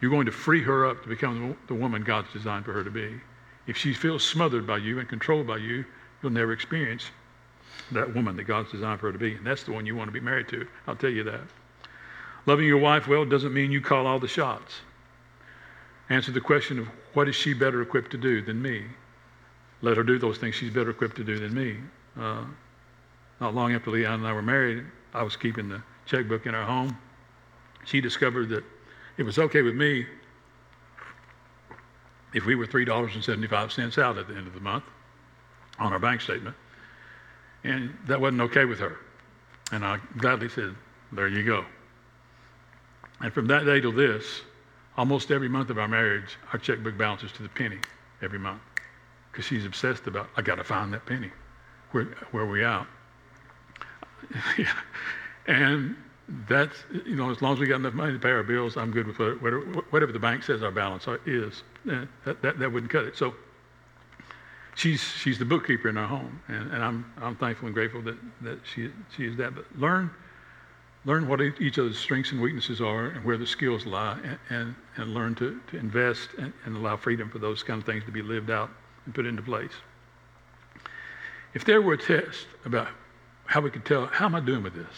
you're 0.00 0.10
going 0.10 0.26
to 0.26 0.32
free 0.32 0.62
her 0.62 0.86
up 0.86 1.02
to 1.02 1.08
become 1.08 1.56
the, 1.68 1.74
the 1.74 1.80
woman 1.80 2.02
God's 2.02 2.32
designed 2.32 2.64
for 2.64 2.72
her 2.72 2.84
to 2.84 2.90
be. 2.90 3.20
If 3.66 3.76
she 3.76 3.92
feels 3.92 4.24
smothered 4.24 4.66
by 4.66 4.78
you 4.78 4.98
and 4.98 5.08
controlled 5.08 5.46
by 5.46 5.58
you, 5.58 5.84
you'll 6.22 6.32
never 6.32 6.52
experience 6.52 7.10
that 7.92 8.14
woman 8.14 8.36
that 8.36 8.44
God's 8.44 8.70
designed 8.70 9.00
for 9.00 9.06
her 9.06 9.12
to 9.12 9.18
be. 9.18 9.34
And 9.34 9.46
that's 9.46 9.64
the 9.64 9.72
one 9.72 9.86
you 9.86 9.96
want 9.96 10.08
to 10.08 10.12
be 10.12 10.20
married 10.20 10.48
to. 10.48 10.66
I'll 10.86 10.96
tell 10.96 11.10
you 11.10 11.24
that. 11.24 11.40
Loving 12.46 12.66
your 12.66 12.78
wife 12.78 13.06
well 13.06 13.24
doesn't 13.24 13.52
mean 13.52 13.70
you 13.70 13.80
call 13.80 14.06
all 14.06 14.18
the 14.18 14.28
shots. 14.28 14.80
Answer 16.08 16.32
the 16.32 16.40
question 16.40 16.78
of 16.78 16.88
what 17.14 17.28
is 17.28 17.36
she 17.36 17.54
better 17.54 17.82
equipped 17.82 18.10
to 18.12 18.18
do 18.18 18.42
than 18.42 18.60
me? 18.60 18.84
Let 19.82 19.96
her 19.96 20.02
do 20.02 20.18
those 20.18 20.38
things 20.38 20.54
she's 20.54 20.72
better 20.72 20.90
equipped 20.90 21.16
to 21.16 21.24
do 21.24 21.38
than 21.38 21.54
me. 21.54 21.76
Uh, 22.18 22.44
not 23.40 23.54
long 23.54 23.74
after 23.74 23.90
Leanne 23.90 24.14
and 24.14 24.26
I 24.26 24.32
were 24.32 24.42
married, 24.42 24.84
I 25.14 25.22
was 25.22 25.36
keeping 25.36 25.68
the 25.68 25.82
checkbook 26.06 26.46
in 26.46 26.54
our 26.54 26.64
home. 26.64 26.96
She 27.84 28.00
discovered 28.00 28.48
that 28.50 28.64
it 29.16 29.22
was 29.22 29.38
okay 29.38 29.62
with 29.62 29.74
me 29.74 30.06
if 32.34 32.46
we 32.46 32.54
were 32.54 32.66
$3.75 32.66 33.98
out 33.98 34.18
at 34.18 34.28
the 34.28 34.34
end 34.34 34.46
of 34.46 34.54
the 34.54 34.60
month 34.60 34.84
on 35.78 35.92
our 35.92 35.98
bank 35.98 36.20
statement. 36.20 36.54
And 37.64 37.96
that 38.06 38.20
wasn't 38.20 38.42
okay 38.42 38.64
with 38.64 38.78
her. 38.78 38.96
And 39.72 39.84
I 39.84 39.98
gladly 40.16 40.48
said, 40.48 40.74
There 41.12 41.28
you 41.28 41.44
go. 41.44 41.64
And 43.20 43.32
from 43.32 43.46
that 43.48 43.64
day 43.64 43.80
to 43.80 43.92
this, 43.92 44.42
almost 44.96 45.30
every 45.30 45.48
month 45.48 45.70
of 45.70 45.78
our 45.78 45.88
marriage, 45.88 46.36
our 46.52 46.58
checkbook 46.58 46.96
balances 46.96 47.32
to 47.32 47.42
the 47.42 47.48
penny 47.48 47.78
every 48.22 48.38
month. 48.38 48.62
Because 49.30 49.44
she's 49.44 49.66
obsessed 49.66 50.06
about, 50.06 50.28
I 50.36 50.42
got 50.42 50.56
to 50.56 50.64
find 50.64 50.92
that 50.94 51.06
penny. 51.06 51.30
Where, 51.92 52.04
where 52.30 52.44
are 52.44 52.50
we 52.50 52.64
out? 52.64 52.86
And 55.46 55.96
that's, 56.48 56.76
you 57.04 57.16
know, 57.16 57.30
as 57.30 57.42
long 57.42 57.54
as 57.54 57.58
we 57.58 57.66
got 57.66 57.76
enough 57.76 57.94
money 57.94 58.12
to 58.12 58.18
pay 58.18 58.30
our 58.30 58.44
bills, 58.44 58.76
I'm 58.76 58.92
good 58.92 59.06
with 59.06 59.18
whatever, 59.18 59.60
whatever 59.90 60.12
the 60.12 60.18
bank 60.18 60.44
says 60.44 60.62
our 60.62 60.70
balance 60.70 61.06
is. 61.26 61.62
Eh, 61.90 62.04
that, 62.24 62.40
that, 62.42 62.58
that 62.58 62.70
wouldn't 62.72 62.92
cut 62.92 63.04
it. 63.04 63.16
So 63.16 63.34
she's, 64.76 65.02
she's 65.02 65.38
the 65.38 65.44
bookkeeper 65.44 65.88
in 65.88 65.96
our 65.96 66.06
home. 66.06 66.40
And, 66.48 66.72
and 66.72 66.84
I'm, 66.84 67.12
I'm 67.20 67.36
thankful 67.36 67.66
and 67.66 67.74
grateful 67.74 68.00
that, 68.02 68.16
that 68.42 68.60
she, 68.64 68.90
she 69.16 69.26
is 69.26 69.36
that. 69.38 69.56
But 69.56 69.64
learn, 69.76 70.10
learn 71.04 71.26
what 71.26 71.40
each 71.40 71.78
other's 71.78 71.98
strengths 71.98 72.30
and 72.30 72.40
weaknesses 72.40 72.80
are 72.80 73.06
and 73.06 73.24
where 73.24 73.36
the 73.36 73.46
skills 73.46 73.84
lie, 73.84 74.20
and, 74.22 74.38
and, 74.50 74.74
and 74.96 75.14
learn 75.14 75.34
to, 75.36 75.60
to 75.72 75.78
invest 75.78 76.28
and, 76.38 76.52
and 76.64 76.76
allow 76.76 76.96
freedom 76.96 77.28
for 77.28 77.40
those 77.40 77.64
kind 77.64 77.80
of 77.80 77.86
things 77.86 78.04
to 78.04 78.12
be 78.12 78.22
lived 78.22 78.50
out 78.50 78.70
and 79.04 79.14
put 79.14 79.26
into 79.26 79.42
place. 79.42 79.72
If 81.54 81.64
there 81.64 81.82
were 81.82 81.94
a 81.94 81.98
test 81.98 82.46
about 82.64 82.86
how 83.50 83.60
we 83.60 83.70
could 83.70 83.84
tell, 83.84 84.06
how 84.06 84.26
am 84.26 84.34
I 84.34 84.40
doing 84.40 84.62
with 84.62 84.74
this? 84.74 84.96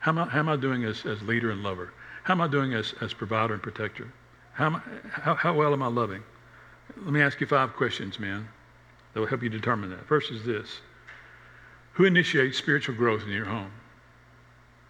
How 0.00 0.12
am 0.12 0.18
I, 0.18 0.24
how 0.26 0.40
am 0.40 0.48
I 0.48 0.56
doing 0.56 0.84
as, 0.84 1.04
as 1.06 1.22
leader 1.22 1.50
and 1.50 1.62
lover? 1.62 1.92
How 2.24 2.34
am 2.34 2.40
I 2.40 2.48
doing 2.48 2.74
as, 2.74 2.94
as 3.00 3.12
provider 3.12 3.54
and 3.54 3.62
protector? 3.62 4.12
How, 4.52 4.70
I, 4.70 4.80
how, 5.08 5.34
how 5.34 5.54
well 5.54 5.72
am 5.72 5.82
I 5.82 5.86
loving? 5.86 6.22
Let 6.96 7.12
me 7.12 7.22
ask 7.22 7.40
you 7.40 7.46
five 7.46 7.74
questions, 7.74 8.18
man 8.18 8.48
that 9.12 9.20
will 9.20 9.26
help 9.26 9.42
you 9.42 9.48
determine 9.48 9.90
that. 9.90 10.06
First 10.06 10.30
is 10.30 10.44
this 10.44 10.80
Who 11.94 12.04
initiates 12.04 12.58
spiritual 12.58 12.94
growth 12.94 13.22
in 13.22 13.30
your 13.30 13.46
home? 13.46 13.72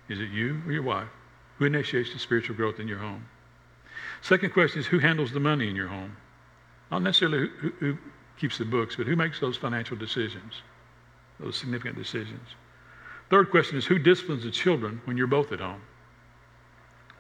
Is 0.08 0.20
it 0.20 0.30
you 0.30 0.60
or 0.66 0.72
your 0.72 0.82
wife? 0.82 1.08
Who 1.58 1.64
initiates 1.64 2.12
the 2.12 2.18
spiritual 2.18 2.56
growth 2.56 2.80
in 2.80 2.88
your 2.88 2.98
home? 2.98 3.26
Second 4.22 4.52
question 4.52 4.80
is 4.80 4.86
who 4.86 4.98
handles 4.98 5.32
the 5.32 5.40
money 5.40 5.68
in 5.68 5.76
your 5.76 5.88
home? 5.88 6.16
Not 6.90 7.02
necessarily 7.02 7.48
who, 7.60 7.72
who, 7.78 7.98
keeps 8.36 8.56
the 8.56 8.64
books, 8.64 8.96
but 8.96 9.06
who 9.06 9.16
makes 9.16 9.38
those 9.38 9.58
financial 9.58 9.98
decisions, 9.98 10.62
those 11.38 11.54
significant 11.56 11.94
decisions? 11.94 12.48
Third 13.30 13.50
question 13.50 13.78
is 13.78 13.86
who 13.86 13.98
disciplines 13.98 14.42
the 14.42 14.50
children 14.50 15.00
when 15.04 15.16
you're 15.16 15.28
both 15.28 15.52
at 15.52 15.60
home? 15.60 15.80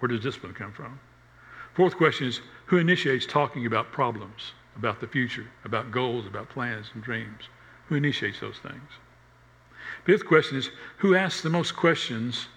Where 0.00 0.08
does 0.08 0.20
discipline 0.20 0.54
come 0.54 0.72
from? 0.72 0.98
Fourth 1.74 1.96
question 1.96 2.26
is 2.26 2.40
who 2.66 2.78
initiates 2.78 3.26
talking 3.26 3.64
about 3.64 3.92
problems, 3.92 4.52
about 4.76 5.00
the 5.00 5.06
future, 5.06 5.46
about 5.64 5.92
goals, 5.92 6.26
about 6.26 6.48
plans 6.48 6.90
and 6.94 7.02
dreams? 7.02 7.44
Who 7.88 7.94
initiates 7.94 8.40
those 8.40 8.58
things? 8.58 8.90
Fifth 10.04 10.26
question 10.26 10.58
is 10.58 10.70
who 10.98 11.14
asks 11.14 11.42
the 11.42 11.50
most 11.50 11.76
questions 11.76 12.48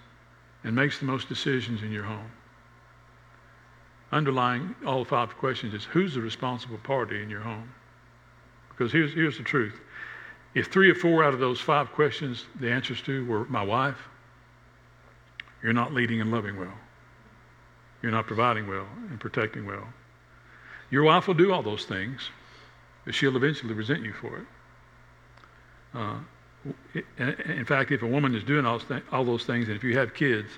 and 0.64 0.74
makes 0.74 0.98
the 0.98 1.04
most 1.04 1.28
decisions 1.28 1.82
in 1.82 1.92
your 1.92 2.04
home? 2.04 2.30
Underlying 4.10 4.74
all 4.84 5.04
five 5.04 5.36
questions 5.36 5.74
is 5.74 5.84
who's 5.84 6.14
the 6.14 6.20
responsible 6.20 6.78
party 6.78 7.22
in 7.22 7.30
your 7.30 7.40
home? 7.40 7.72
Because 8.70 8.92
here's, 8.92 9.12
here's 9.12 9.38
the 9.38 9.44
truth. 9.44 9.80
If 10.54 10.68
three 10.68 10.90
or 10.90 10.94
four 10.94 11.24
out 11.24 11.34
of 11.34 11.40
those 11.40 11.60
five 11.60 11.92
questions 11.92 12.44
the 12.58 12.70
answers 12.70 13.02
to 13.02 13.26
were 13.26 13.44
my 13.46 13.62
wife, 13.62 13.98
you're 15.62 15.72
not 15.72 15.92
leading 15.92 16.20
and 16.20 16.30
loving 16.30 16.58
well. 16.58 16.74
You're 18.02 18.12
not 18.12 18.26
providing 18.26 18.68
well 18.68 18.86
and 19.10 19.18
protecting 19.18 19.66
well. 19.66 19.88
Your 20.90 21.02
wife 21.02 21.26
will 21.26 21.34
do 21.34 21.52
all 21.52 21.62
those 21.62 21.84
things, 21.84 22.28
but 23.04 23.14
she'll 23.14 23.36
eventually 23.36 23.74
resent 23.74 24.04
you 24.04 24.12
for 24.12 24.38
it. 24.38 24.46
Uh, 25.94 26.18
in 27.18 27.64
fact, 27.64 27.90
if 27.90 28.02
a 28.02 28.06
woman 28.06 28.34
is 28.34 28.44
doing 28.44 28.64
all, 28.64 28.80
all 29.10 29.24
those 29.24 29.44
things, 29.44 29.68
and 29.68 29.76
if 29.76 29.82
you 29.82 29.98
have 29.98 30.14
kids, 30.14 30.50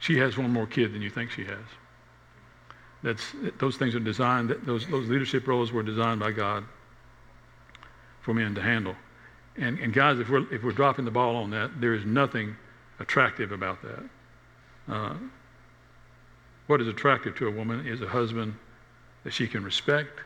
she 0.00 0.18
has 0.18 0.36
one 0.36 0.50
more 0.50 0.66
kid 0.66 0.92
than 0.92 1.00
you 1.00 1.10
think 1.10 1.30
she 1.30 1.44
has. 1.44 1.64
That's, 3.02 3.24
those 3.58 3.76
things 3.76 3.94
are 3.94 4.00
designed, 4.00 4.50
those, 4.64 4.86
those 4.86 5.08
leadership 5.08 5.46
roles 5.46 5.72
were 5.72 5.82
designed 5.82 6.20
by 6.20 6.32
God 6.32 6.64
for 8.22 8.32
men 8.32 8.54
to 8.54 8.62
handle. 8.62 8.96
And, 9.56 9.78
and 9.78 9.92
guys, 9.92 10.18
if 10.18 10.28
we're, 10.28 10.52
if 10.52 10.62
we're 10.62 10.72
dropping 10.72 11.04
the 11.04 11.10
ball 11.10 11.36
on 11.36 11.50
that, 11.50 11.80
there 11.80 11.94
is 11.94 12.04
nothing 12.06 12.56
attractive 12.98 13.52
about 13.52 13.78
that. 13.82 14.02
Uh, 14.88 15.14
what 16.66 16.80
is 16.80 16.88
attractive 16.88 17.36
to 17.36 17.48
a 17.48 17.50
woman 17.50 17.86
is 17.86 18.00
a 18.00 18.08
husband 18.08 18.54
that 19.24 19.32
she 19.32 19.46
can 19.46 19.62
respect 19.62 20.20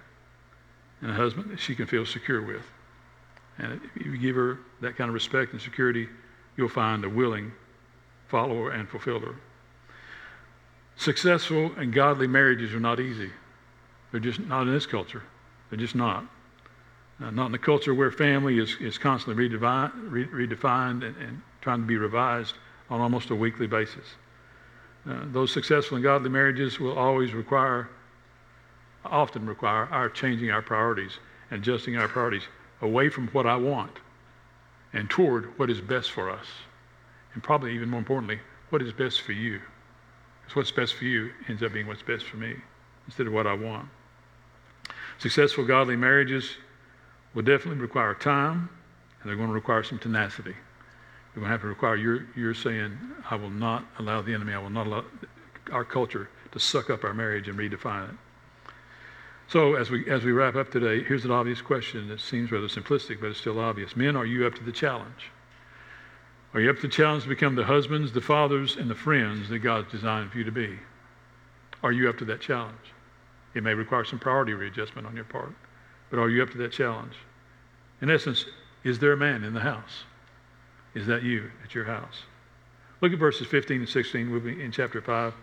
and 1.01 1.11
a 1.11 1.15
husband 1.15 1.51
that 1.51 1.61
she 1.61 1.75
can 1.75 1.87
feel 1.87 2.07
secure 2.07 2.43
with. 2.43 2.63
And 3.59 3.81
if 3.95 4.07
you 4.07 4.17
give 4.19 4.37
her 4.37 4.59
that 4.81 4.97
kind 4.97 5.09
of 5.09 5.15
respect 5.15 5.53
and 5.53 5.61
security, 5.61 6.09
you'll 6.57 6.69
find 6.69 7.05
a 7.05 7.09
willing 7.09 7.53
follower 8.29 8.71
and 8.71 8.89
fulfiller. 8.89 9.35
Successful 10.97 11.73
and 11.77 11.93
godly 11.93 12.27
marriages 12.27 12.75
are 12.75 12.81
not 12.81 13.01
easy. 13.01 13.31
They're 14.11 14.21
just 14.21 14.41
not 14.41 14.63
in 14.63 14.73
this 14.73 14.87
culture. 14.87 15.23
They're 15.69 15.79
just 15.79 15.95
not. 15.95 16.25
Uh, 17.23 17.31
not 17.31 17.47
in 17.47 17.55
a 17.55 17.59
culture 17.59 17.95
where 17.95 18.11
family 18.11 18.59
is, 18.59 18.77
is 18.81 18.99
constantly 18.99 19.49
redefined, 19.49 19.93
re- 20.11 20.27
redefined 20.27 21.05
and, 21.05 21.17
and, 21.17 21.43
trying 21.63 21.81
to 21.81 21.87
be 21.87 21.97
revised 21.97 22.55
on 22.91 23.01
almost 23.01 23.31
a 23.31 23.35
weekly 23.35 23.67
basis. 23.67 24.05
Uh, 25.09 25.23
those 25.33 25.51
successful 25.51 25.97
and 25.97 26.05
godly 26.05 26.31
marriages 26.31 26.79
will 26.79 26.97
always 26.97 27.33
require, 27.33 27.89
often 29.05 29.45
require, 29.47 29.89
our 29.91 30.09
changing 30.09 30.49
our 30.51 30.63
priorities 30.63 31.19
and 31.51 31.63
adjusting 31.63 31.97
our 31.97 32.07
priorities 32.07 32.45
away 32.83 33.09
from 33.09 33.27
what 33.29 33.47
I 33.47 33.57
want 33.57 33.99
and 34.93 35.11
toward 35.11 35.59
what 35.59 35.71
is 35.71 35.81
best 35.81 36.13
for 36.13 36.31
us. 36.31 36.47
And 37.35 37.43
probably 37.43 37.75
even 37.75 37.91
more 37.91 37.99
importantly, 37.99 38.39
what 38.71 38.81
is 38.81 38.93
best 38.93 39.23
for 39.23 39.33
you. 39.33 39.61
Because 40.43 40.57
what's 40.57 40.71
best 40.71 40.95
for 40.95 41.05
you 41.05 41.31
ends 41.49 41.65
up 41.65 41.73
being 41.73 41.89
what's 41.89 42.03
best 42.03 42.25
for 42.27 42.37
me 42.37 42.55
instead 43.07 43.27
of 43.27 43.33
what 43.33 43.47
I 43.47 43.55
want. 43.55 43.89
Successful 45.19 45.65
godly 45.65 45.97
marriages 45.97 46.57
will 47.37 47.43
definitely 47.43 47.81
require 47.81 48.15
time 48.15 48.71
and 49.21 49.29
they're 49.29 49.37
going 49.37 49.49
to 49.49 49.55
require 49.55 49.83
some 49.83 49.99
tenacity. 49.99 50.55
They're 51.35 51.41
going 51.43 51.49
to 51.49 51.51
have 51.51 51.61
to 51.61 51.67
require 51.67 51.97
your, 51.97 52.27
your 52.35 52.55
saying, 52.55 52.99
I 53.31 53.37
will 53.37 53.51
not 53.51 53.85
allow 53.99 54.23
the 54.23 54.33
enemy, 54.33 54.55
I 54.55 54.59
will 54.59 54.71
not 54.71 54.87
allow 54.87 55.05
our 55.71 55.85
culture 55.85 56.31
to 56.53 56.59
suck 56.59 56.89
up 56.89 57.05
our 57.05 57.13
marriage 57.13 57.47
and 57.47 57.59
redefine 57.59 58.09
it. 58.09 58.15
So 59.49 59.75
as 59.75 59.91
we 59.91 60.11
as 60.11 60.25
we 60.25 60.33
wrap 60.33 60.57
up 60.57 60.73
today, 60.73 61.05
here's 61.05 61.25
an 61.25 61.31
obvious 61.31 61.61
question 61.61 62.09
that 62.09 62.21
seems 62.21 62.51
rather 62.51 62.67
simplistic, 62.67 63.21
but 63.21 63.29
it's 63.29 63.39
still 63.39 63.61
obvious. 63.61 63.95
Men, 63.95 64.17
are 64.17 64.27
you 64.27 64.47
up 64.47 64.55
to 64.55 64.65
the 64.65 64.73
challenge? 64.73 65.31
Are 66.55 66.61
you 66.61 66.71
up 66.71 66.77
to 66.77 66.83
the 66.83 66.89
challenge 66.89 67.25
to 67.25 67.29
become 67.29 67.55
the 67.55 67.65
husbands, 67.65 68.13
the 68.13 68.21
fathers, 68.21 68.77
and 68.77 68.91
the 68.91 68.95
friends 68.95 69.49
that 69.51 69.59
God's 69.59 69.91
designed 69.93 70.33
for 70.33 70.39
you 70.39 70.45
to 70.45 70.51
be? 70.51 70.79
Are 71.83 71.93
you 71.93 72.09
up 72.09 72.19
to 72.19 72.25
that 72.25 72.41
challenge? 72.41 72.95
It 73.55 73.63
may 73.63 73.75
require 73.75 74.05
some 74.05 74.19
priority 74.19 74.55
readjustment 74.55 75.07
on 75.07 75.15
your 75.15 75.25
part, 75.25 75.53
but 76.11 76.19
are 76.19 76.31
you 76.31 76.43
up 76.43 76.51
to 76.51 76.59
that 76.59 76.73
challenge? 76.73 77.15
In 78.01 78.11
essence, 78.11 78.45
is 78.85 78.99
there 78.99 79.13
a 79.13 79.17
man 79.17 79.45
in 79.45 79.55
the 79.55 79.61
house? 79.61 80.05
Is 80.95 81.07
that 81.07 81.23
you 81.23 81.51
at 81.65 81.75
your 81.75 81.85
house? 81.85 82.23
Look 83.01 83.13
at 83.13 83.19
verses 83.19 83.47
15 83.47 83.81
and 83.81 83.89
16. 83.89 84.31
We'll 84.31 84.47
in 84.47 84.73
chapter 84.73 85.01
5. 85.01 85.35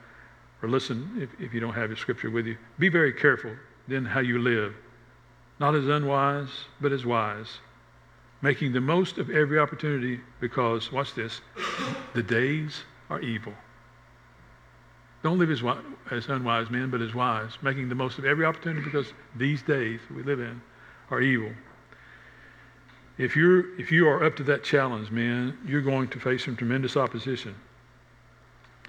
Or 0.61 0.69
listen 0.69 1.19
if, 1.19 1.29
if 1.39 1.53
you 1.53 1.59
don't 1.59 1.73
have 1.73 1.89
your 1.89 1.97
scripture 1.97 2.29
with 2.29 2.47
you. 2.47 2.57
Be 2.79 2.89
very 2.89 3.11
careful 3.11 3.51
then 3.87 4.05
how 4.05 4.19
you 4.19 4.39
live, 4.39 4.73
not 5.59 5.75
as 5.75 5.87
unwise, 5.87 6.49
but 6.79 6.91
as 6.91 7.05
wise, 7.05 7.59
making 8.41 8.73
the 8.73 8.81
most 8.81 9.17
of 9.17 9.29
every 9.29 9.59
opportunity 9.59 10.19
because, 10.39 10.91
watch 10.91 11.13
this, 11.13 11.41
the 12.13 12.23
days 12.23 12.83
are 13.09 13.19
evil. 13.19 13.53
Don't 15.21 15.39
live 15.39 15.51
as, 15.51 15.63
as 16.11 16.27
unwise 16.27 16.69
men, 16.69 16.89
but 16.89 17.01
as 17.01 17.13
wise, 17.13 17.51
making 17.61 17.89
the 17.89 17.95
most 17.95 18.17
of 18.17 18.25
every 18.25 18.45
opportunity 18.45 18.83
because 18.83 19.13
these 19.35 19.61
days 19.61 19.99
we 20.13 20.23
live 20.23 20.39
in 20.39 20.61
are 21.11 21.21
evil. 21.21 21.51
If, 23.17 23.36
you're, 23.36 23.80
if 23.80 23.91
you 23.91 24.08
are 24.08 24.23
up 24.23 24.36
to 24.38 24.43
that 24.45 24.63
challenge, 24.63 25.12
man, 25.12 25.58
you're 25.67 25.82
going 25.82 26.08
to 26.10 26.19
face 26.19 26.45
some 26.45 26.56
tremendous 26.56 26.97
opposition. 26.97 27.56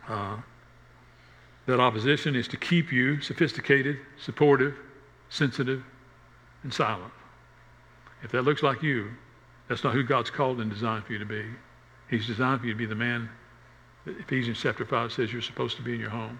Uh, 0.09 0.37
that 1.67 1.81
opposition 1.81 2.35
is 2.35 2.49
to 2.49 2.57
keep 2.57 2.93
you 2.93 3.21
sophisticated, 3.21 3.99
supportive, 4.19 4.75
sensitive, 5.29 5.83
and 6.63 6.73
silent. 6.73 7.13
If 8.23 8.33
that 8.33 8.43
looks 8.43 8.63
like 8.63 8.83
you, 8.83 9.11
that's 9.69 9.85
not 9.85 9.95
who 9.95 10.03
God's 10.03 10.31
called 10.31 10.61
and 10.61 10.71
designed 10.71 11.05
for 11.05 11.13
you 11.13 11.19
to 11.19 11.27
be. 11.27 11.45
He's 12.09 12.27
designed 12.27 12.61
for 12.61 12.67
you 12.67 12.73
to 12.73 12.79
be 12.79 12.87
the 12.87 12.95
man 12.95 13.29
that 14.05 14.19
Ephesians 14.19 14.59
chapter 14.61 14.85
5 14.85 15.13
says 15.13 15.33
you're 15.33 15.43
supposed 15.43 15.77
to 15.77 15.83
be 15.83 15.95
in 15.95 16.01
your 16.01 16.11
home. 16.11 16.39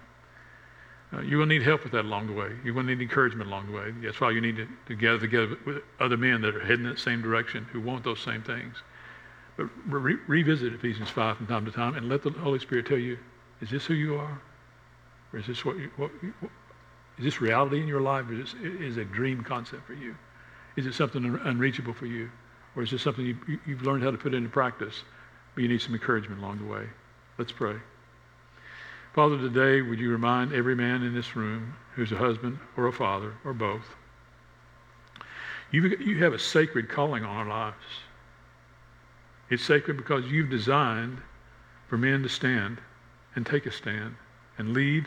Uh, 1.13 1.21
you 1.21 1.37
will 1.37 1.45
need 1.45 1.61
help 1.61 1.83
with 1.83 1.91
that 1.93 2.05
along 2.05 2.27
the 2.27 2.33
way. 2.33 2.51
You 2.63 2.73
will 2.73 2.83
need 2.83 3.01
encouragement 3.01 3.47
along 3.47 3.67
the 3.67 3.73
way. 3.73 3.93
That's 4.01 4.19
why 4.19 4.31
you 4.31 4.41
need 4.41 4.57
to, 4.57 4.67
to 4.87 4.95
gather 4.95 5.19
together 5.19 5.57
with 5.65 5.83
other 5.99 6.17
men 6.17 6.41
that 6.41 6.55
are 6.55 6.59
heading 6.59 6.85
in 6.85 6.91
that 6.91 6.99
same 6.99 7.21
direction 7.21 7.65
who 7.71 7.79
want 7.79 8.03
those 8.03 8.19
same 8.19 8.41
things. 8.41 8.75
But 9.55 9.69
re- 9.87 10.17
revisit 10.27 10.73
Ephesians 10.73 11.09
5 11.09 11.37
from 11.37 11.47
time 11.47 11.65
to 11.65 11.71
time 11.71 11.95
and 11.95 12.09
let 12.09 12.23
the 12.23 12.31
Holy 12.31 12.59
Spirit 12.59 12.87
tell 12.87 12.97
you, 12.97 13.17
is 13.61 13.69
this 13.69 13.85
who 13.85 13.93
you 13.93 14.15
are? 14.15 14.41
Or 15.31 15.39
is 15.39 15.47
this 15.47 15.63
what, 15.63 15.77
you, 15.77 15.91
what, 15.95 16.11
what 16.39 16.51
is 17.17 17.23
this 17.23 17.39
reality 17.39 17.79
in 17.79 17.87
your 17.87 18.01
life, 18.01 18.29
is, 18.31 18.53
this, 18.53 18.61
is 18.61 18.97
a 18.97 19.05
dream 19.05 19.43
concept 19.43 19.85
for 19.87 19.93
you? 19.93 20.15
Is 20.75 20.85
it 20.85 20.93
something 20.93 21.39
unreachable 21.43 21.93
for 21.93 22.05
you? 22.05 22.29
Or 22.75 22.83
is 22.83 22.91
this 22.91 23.01
something 23.01 23.25
you, 23.25 23.59
you've 23.65 23.83
learned 23.83 24.03
how 24.03 24.11
to 24.11 24.17
put 24.17 24.33
into 24.33 24.49
practice, 24.49 25.03
but 25.53 25.61
you 25.61 25.69
need 25.69 25.81
some 25.81 25.93
encouragement 25.93 26.41
along 26.41 26.59
the 26.59 26.65
way? 26.65 26.87
Let's 27.37 27.51
pray. 27.51 27.75
Father, 29.15 29.37
today, 29.37 29.81
would 29.81 29.97
you 29.97 30.11
remind 30.11 30.51
every 30.51 30.75
man 30.75 31.01
in 31.01 31.15
this 31.15 31.37
room 31.37 31.73
who's 31.95 32.11
a 32.11 32.17
husband 32.17 32.59
or 32.75 32.87
a 32.87 32.91
father 32.91 33.33
or 33.45 33.53
both, 33.53 33.95
you, 35.71 36.17
have 36.17 36.33
a 36.33 36.39
sacred 36.39 36.89
calling 36.89 37.23
on 37.23 37.37
our 37.37 37.45
lives. 37.45 37.85
It's 39.49 39.63
sacred 39.63 39.95
because 39.95 40.25
you've 40.25 40.49
designed 40.49 41.19
for 41.87 41.97
men 41.97 42.23
to 42.23 42.29
stand 42.29 42.81
and 43.37 43.45
take 43.45 43.65
a 43.65 43.71
stand 43.71 44.15
and 44.57 44.73
lead 44.73 45.05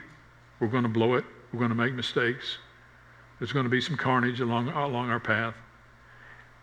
we're 0.59 0.69
going 0.69 0.85
to 0.85 0.89
blow 0.89 1.15
it. 1.15 1.25
We're 1.53 1.59
going 1.59 1.71
to 1.71 1.77
make 1.77 1.93
mistakes. 1.93 2.57
There's 3.39 3.53
going 3.53 3.65
to 3.65 3.71
be 3.71 3.83
some 3.83 3.97
carnage 3.97 4.41
along, 4.41 4.71
along 4.71 5.11
our 5.11 5.21
path. 5.21 5.55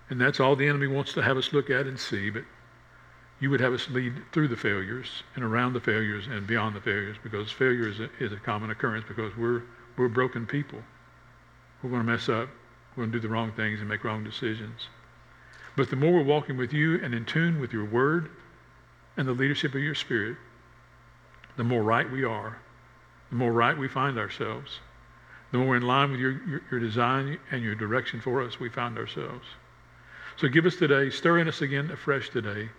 And 0.10 0.19
that's 0.19 0.39
all 0.39 0.55
the 0.55 0.67
enemy 0.67 0.88
wants 0.88 1.13
to 1.13 1.21
have 1.21 1.38
us 1.38 1.53
look 1.53 1.69
at 1.69 1.86
and 1.86 1.99
see. 1.99 2.31
But 2.31 2.43
you 3.39 3.50
would 3.50 3.60
have 3.60 3.74
us 3.74 3.89
lead 3.89 4.13
through 4.32 4.48
the 4.48 4.56
failures 4.56 5.24
and 5.36 5.43
around 5.43 5.74
the 5.74 5.80
failures 5.80 6.28
and 6.28 6.48
beyond 6.48 6.76
the 6.76 6.82
failures 6.82 7.17
because 7.21 7.52
failure 7.52 7.88
is 7.88 8.00
a, 8.00 8.10
is 8.19 8.32
a 8.32 8.38
common 8.38 8.69
occurrence 8.71 9.06
because 9.08 9.36
we're, 9.38 9.63
we're 9.98 10.08
broken 10.08 10.45
people. 10.45 10.80
We're 11.84 11.89
going 11.89 12.06
to 12.06 12.12
mess 12.12 12.30
up. 12.30 12.50
We're 12.95 13.04
going 13.04 13.12
to 13.12 13.17
do 13.17 13.28
the 13.28 13.34
wrong 13.34 13.52
things 13.52 13.82
and 13.82 13.89
make 13.89 14.04
wrong 14.04 14.24
decisions. 14.24 14.88
But 15.76 15.89
the 15.89 15.98
more 15.98 16.13
we're 16.13 16.24
walking 16.24 16.56
with 16.56 16.71
you 16.71 17.04
and 17.04 17.13
in 17.13 17.26
tune 17.26 17.60
with 17.60 17.74
your 17.74 17.86
word 17.86 18.30
and 19.17 19.28
the 19.28 19.34
leadership 19.34 19.76
of 19.76 19.82
your 19.82 19.95
spirit, 19.95 20.38
the 21.58 21.63
more 21.63 21.84
right 21.84 22.10
we 22.10 22.24
are 22.24 22.58
the 23.30 23.36
more 23.36 23.52
right 23.52 23.78
we 23.78 23.88
find 23.88 24.17
ourselves. 24.17 24.80
The 25.52 25.58
more 25.58 25.76
in 25.76 25.84
line 25.84 26.12
with 26.12 26.19
your, 26.19 26.41
your, 26.48 26.62
your, 26.71 26.80
design 26.80 27.39
and 27.52 27.63
your 27.63 27.76
direction 27.76 28.19
for 28.19 28.41
us 28.41 28.60
we 28.60 28.69
find 28.69 28.98
ourselves. 28.98 29.45
So 30.38 30.48
give 30.48 30.65
us 30.65 30.76
today, 30.76 31.10
stir 31.10 31.39
in 31.39 31.48
us 31.48 31.62
again 31.62 31.91
afresh 31.91 32.30
today, 32.30 32.69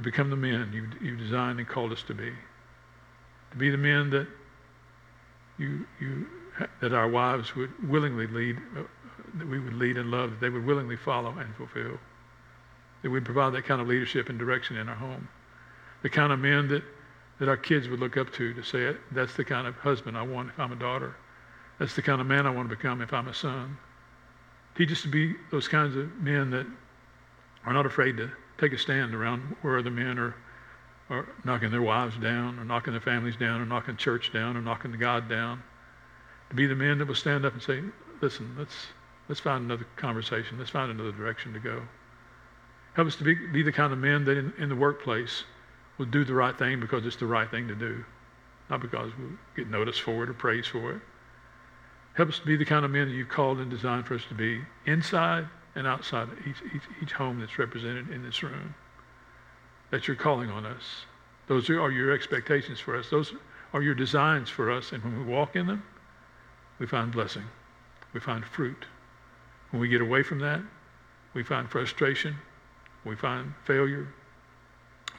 to 0.00 0.04
become 0.04 0.30
the 0.30 0.36
men 0.36 0.70
you, 0.72 0.88
you 1.06 1.14
designed 1.14 1.58
and 1.58 1.68
called 1.68 1.92
us 1.92 2.02
to 2.04 2.14
be. 2.14 2.32
To 3.50 3.56
be 3.58 3.68
the 3.68 3.76
men 3.76 4.08
that 4.10 4.26
you, 5.58 5.86
you, 6.00 6.26
that 6.80 6.94
our 6.94 7.06
wives 7.08 7.54
would 7.54 7.70
willingly 7.86 8.26
lead, 8.26 8.56
uh, 8.78 8.82
that 9.34 9.46
we 9.46 9.60
would 9.60 9.74
lead 9.74 9.98
and 9.98 10.10
love, 10.10 10.30
that 10.30 10.40
they 10.40 10.48
would 10.48 10.64
willingly 10.64 10.96
follow 10.96 11.36
and 11.38 11.54
fulfill. 11.54 11.98
That 13.02 13.10
we'd 13.10 13.26
provide 13.26 13.52
that 13.52 13.66
kind 13.66 13.82
of 13.82 13.88
leadership 13.88 14.30
and 14.30 14.38
direction 14.38 14.78
in 14.78 14.88
our 14.88 14.94
home. 14.94 15.28
The 16.02 16.08
kind 16.08 16.32
of 16.32 16.38
men 16.38 16.68
that, 16.68 16.82
that 17.38 17.50
our 17.50 17.58
kids 17.58 17.88
would 17.88 18.00
look 18.00 18.16
up 18.16 18.32
to 18.34 18.54
to 18.54 18.62
say, 18.62 18.96
that's 19.12 19.34
the 19.34 19.44
kind 19.44 19.66
of 19.66 19.76
husband 19.76 20.16
I 20.16 20.22
want 20.22 20.48
if 20.48 20.58
I'm 20.58 20.72
a 20.72 20.76
daughter. 20.76 21.14
That's 21.78 21.94
the 21.94 22.02
kind 22.02 22.22
of 22.22 22.26
man 22.26 22.46
I 22.46 22.50
want 22.50 22.70
to 22.70 22.74
become 22.74 23.02
if 23.02 23.12
I'm 23.12 23.28
a 23.28 23.34
son. 23.34 23.76
Teach 24.76 24.92
us 24.92 25.02
to 25.02 25.08
be 25.08 25.34
those 25.50 25.68
kinds 25.68 25.94
of 25.94 26.14
men 26.16 26.50
that 26.52 26.66
are 27.66 27.74
not 27.74 27.84
afraid 27.84 28.16
to 28.16 28.30
take 28.60 28.72
a 28.72 28.78
stand 28.78 29.14
around 29.14 29.56
where 29.62 29.78
other 29.78 29.90
men 29.90 30.18
are, 30.18 30.34
are 31.08 31.26
knocking 31.44 31.70
their 31.70 31.82
wives 31.82 32.16
down, 32.18 32.58
or 32.58 32.64
knocking 32.64 32.92
their 32.92 33.00
families 33.00 33.36
down, 33.36 33.60
or 33.60 33.66
knocking 33.66 33.96
church 33.96 34.32
down, 34.32 34.56
or 34.56 34.60
knocking 34.60 34.92
the 34.92 34.98
God 34.98 35.28
down. 35.28 35.62
To 36.50 36.54
be 36.54 36.66
the 36.66 36.74
men 36.74 36.98
that 36.98 37.08
will 37.08 37.14
stand 37.14 37.44
up 37.44 37.54
and 37.54 37.62
say, 37.62 37.82
listen, 38.20 38.54
let's, 38.58 38.74
let's 39.28 39.40
find 39.40 39.64
another 39.64 39.86
conversation. 39.96 40.58
Let's 40.58 40.70
find 40.70 40.90
another 40.90 41.12
direction 41.12 41.52
to 41.54 41.58
go. 41.58 41.82
Help 42.94 43.08
us 43.08 43.16
to 43.16 43.24
be, 43.24 43.34
be 43.34 43.62
the 43.62 43.72
kind 43.72 43.92
of 43.92 43.98
men 43.98 44.24
that 44.24 44.36
in, 44.36 44.52
in 44.58 44.68
the 44.68 44.76
workplace 44.76 45.44
will 45.96 46.06
do 46.06 46.24
the 46.24 46.34
right 46.34 46.58
thing 46.58 46.80
because 46.80 47.06
it's 47.06 47.16
the 47.16 47.26
right 47.26 47.50
thing 47.50 47.68
to 47.68 47.74
do, 47.74 48.04
not 48.68 48.80
because 48.80 49.12
we 49.16 49.24
get 49.56 49.70
noticed 49.70 50.02
for 50.02 50.24
it 50.24 50.28
or 50.28 50.34
praise 50.34 50.66
for 50.66 50.92
it. 50.92 51.00
Help 52.14 52.28
us 52.28 52.40
to 52.40 52.46
be 52.46 52.56
the 52.56 52.64
kind 52.64 52.84
of 52.84 52.90
men 52.90 53.08
that 53.08 53.14
you've 53.14 53.28
called 53.28 53.58
and 53.58 53.70
designed 53.70 54.06
for 54.06 54.14
us 54.14 54.24
to 54.28 54.34
be 54.34 54.60
inside 54.86 55.48
and 55.74 55.86
outside 55.86 56.28
each, 56.46 56.56
each, 56.74 56.82
each 57.02 57.12
home 57.12 57.40
that's 57.40 57.58
represented 57.58 58.10
in 58.10 58.22
this 58.22 58.42
room. 58.42 58.74
That 59.90 60.06
you're 60.06 60.16
calling 60.16 60.50
on 60.50 60.66
us. 60.66 61.04
Those 61.46 61.68
are 61.68 61.90
your 61.90 62.12
expectations 62.12 62.78
for 62.78 62.96
us. 62.96 63.10
Those 63.10 63.32
are 63.72 63.82
your 63.82 63.94
designs 63.94 64.48
for 64.48 64.70
us. 64.70 64.92
And 64.92 65.02
when 65.02 65.18
we 65.18 65.32
walk 65.32 65.56
in 65.56 65.66
them, 65.66 65.82
we 66.78 66.86
find 66.86 67.10
blessing. 67.12 67.44
We 68.12 68.20
find 68.20 68.44
fruit. 68.44 68.84
When 69.70 69.80
we 69.80 69.88
get 69.88 70.00
away 70.00 70.22
from 70.22 70.38
that, 70.40 70.60
we 71.34 71.42
find 71.42 71.68
frustration. 71.68 72.36
We 73.04 73.16
find 73.16 73.52
failure. 73.64 74.08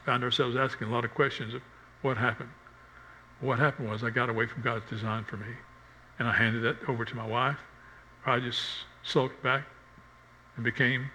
Find 0.04 0.22
ourselves 0.24 0.56
asking 0.56 0.88
a 0.88 0.90
lot 0.90 1.04
of 1.04 1.14
questions 1.14 1.54
of 1.54 1.62
what 2.02 2.16
happened. 2.16 2.50
What 3.40 3.58
happened 3.58 3.90
was 3.90 4.04
I 4.04 4.10
got 4.10 4.28
away 4.28 4.46
from 4.46 4.62
God's 4.62 4.88
design 4.88 5.24
for 5.24 5.36
me. 5.36 5.54
And 6.18 6.28
I 6.28 6.32
handed 6.32 6.62
that 6.62 6.76
over 6.88 7.04
to 7.04 7.16
my 7.16 7.26
wife. 7.26 7.58
I 8.24 8.38
just 8.38 8.60
sulked 9.02 9.42
back 9.42 9.64
and 10.56 10.64
became 10.64 11.10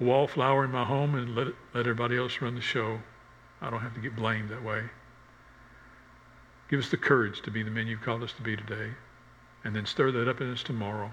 a 0.00 0.04
wallflower 0.04 0.64
in 0.64 0.70
my 0.70 0.84
home 0.84 1.14
and 1.14 1.34
let, 1.34 1.48
let 1.74 1.86
everybody 1.86 2.16
else 2.16 2.40
run 2.40 2.54
the 2.54 2.60
show. 2.60 3.00
I 3.60 3.70
don't 3.70 3.80
have 3.80 3.94
to 3.94 4.00
get 4.00 4.16
blamed 4.16 4.50
that 4.50 4.62
way. 4.62 4.82
Give 6.70 6.80
us 6.80 6.90
the 6.90 6.96
courage 6.96 7.42
to 7.42 7.50
be 7.50 7.62
the 7.62 7.70
men 7.70 7.86
you've 7.86 8.02
called 8.02 8.22
us 8.22 8.32
to 8.34 8.42
be 8.42 8.56
today. 8.56 8.90
And 9.64 9.76
then 9.76 9.86
stir 9.86 10.10
that 10.12 10.28
up 10.28 10.40
in 10.40 10.50
us 10.50 10.62
tomorrow 10.62 11.12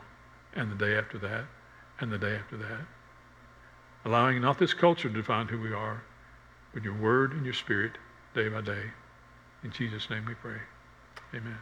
and 0.55 0.71
the 0.71 0.75
day 0.75 0.97
after 0.97 1.17
that 1.19 1.45
and 1.99 2.11
the 2.11 2.17
day 2.17 2.35
after 2.35 2.57
that. 2.57 2.81
Allowing 4.05 4.41
not 4.41 4.57
this 4.57 4.73
culture 4.73 5.09
to 5.09 5.13
define 5.13 5.47
who 5.47 5.59
we 5.59 5.73
are, 5.73 6.01
but 6.73 6.83
your 6.83 6.95
word 6.95 7.33
and 7.33 7.43
your 7.43 7.53
spirit 7.53 7.93
day 8.33 8.47
by 8.49 8.61
day. 8.61 8.83
In 9.63 9.71
Jesus' 9.71 10.09
name 10.09 10.25
we 10.25 10.33
pray. 10.35 10.57
Amen. 11.35 11.57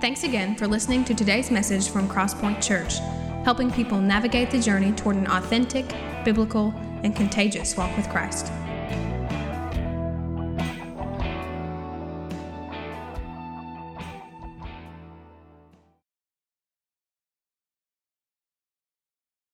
Thanks 0.00 0.24
again 0.24 0.56
for 0.56 0.66
listening 0.66 1.04
to 1.06 1.14
today's 1.14 1.50
message 1.50 1.88
from 1.88 2.08
Crosspoint 2.08 2.62
Church, 2.62 2.94
helping 3.44 3.70
people 3.70 4.00
navigate 4.00 4.50
the 4.50 4.60
journey 4.60 4.92
toward 4.92 5.16
an 5.16 5.26
authentic, 5.26 5.94
biblical, 6.24 6.72
and 7.02 7.16
contagious 7.16 7.76
walk 7.76 7.94
with 7.96 8.08
Christ. 8.08 8.52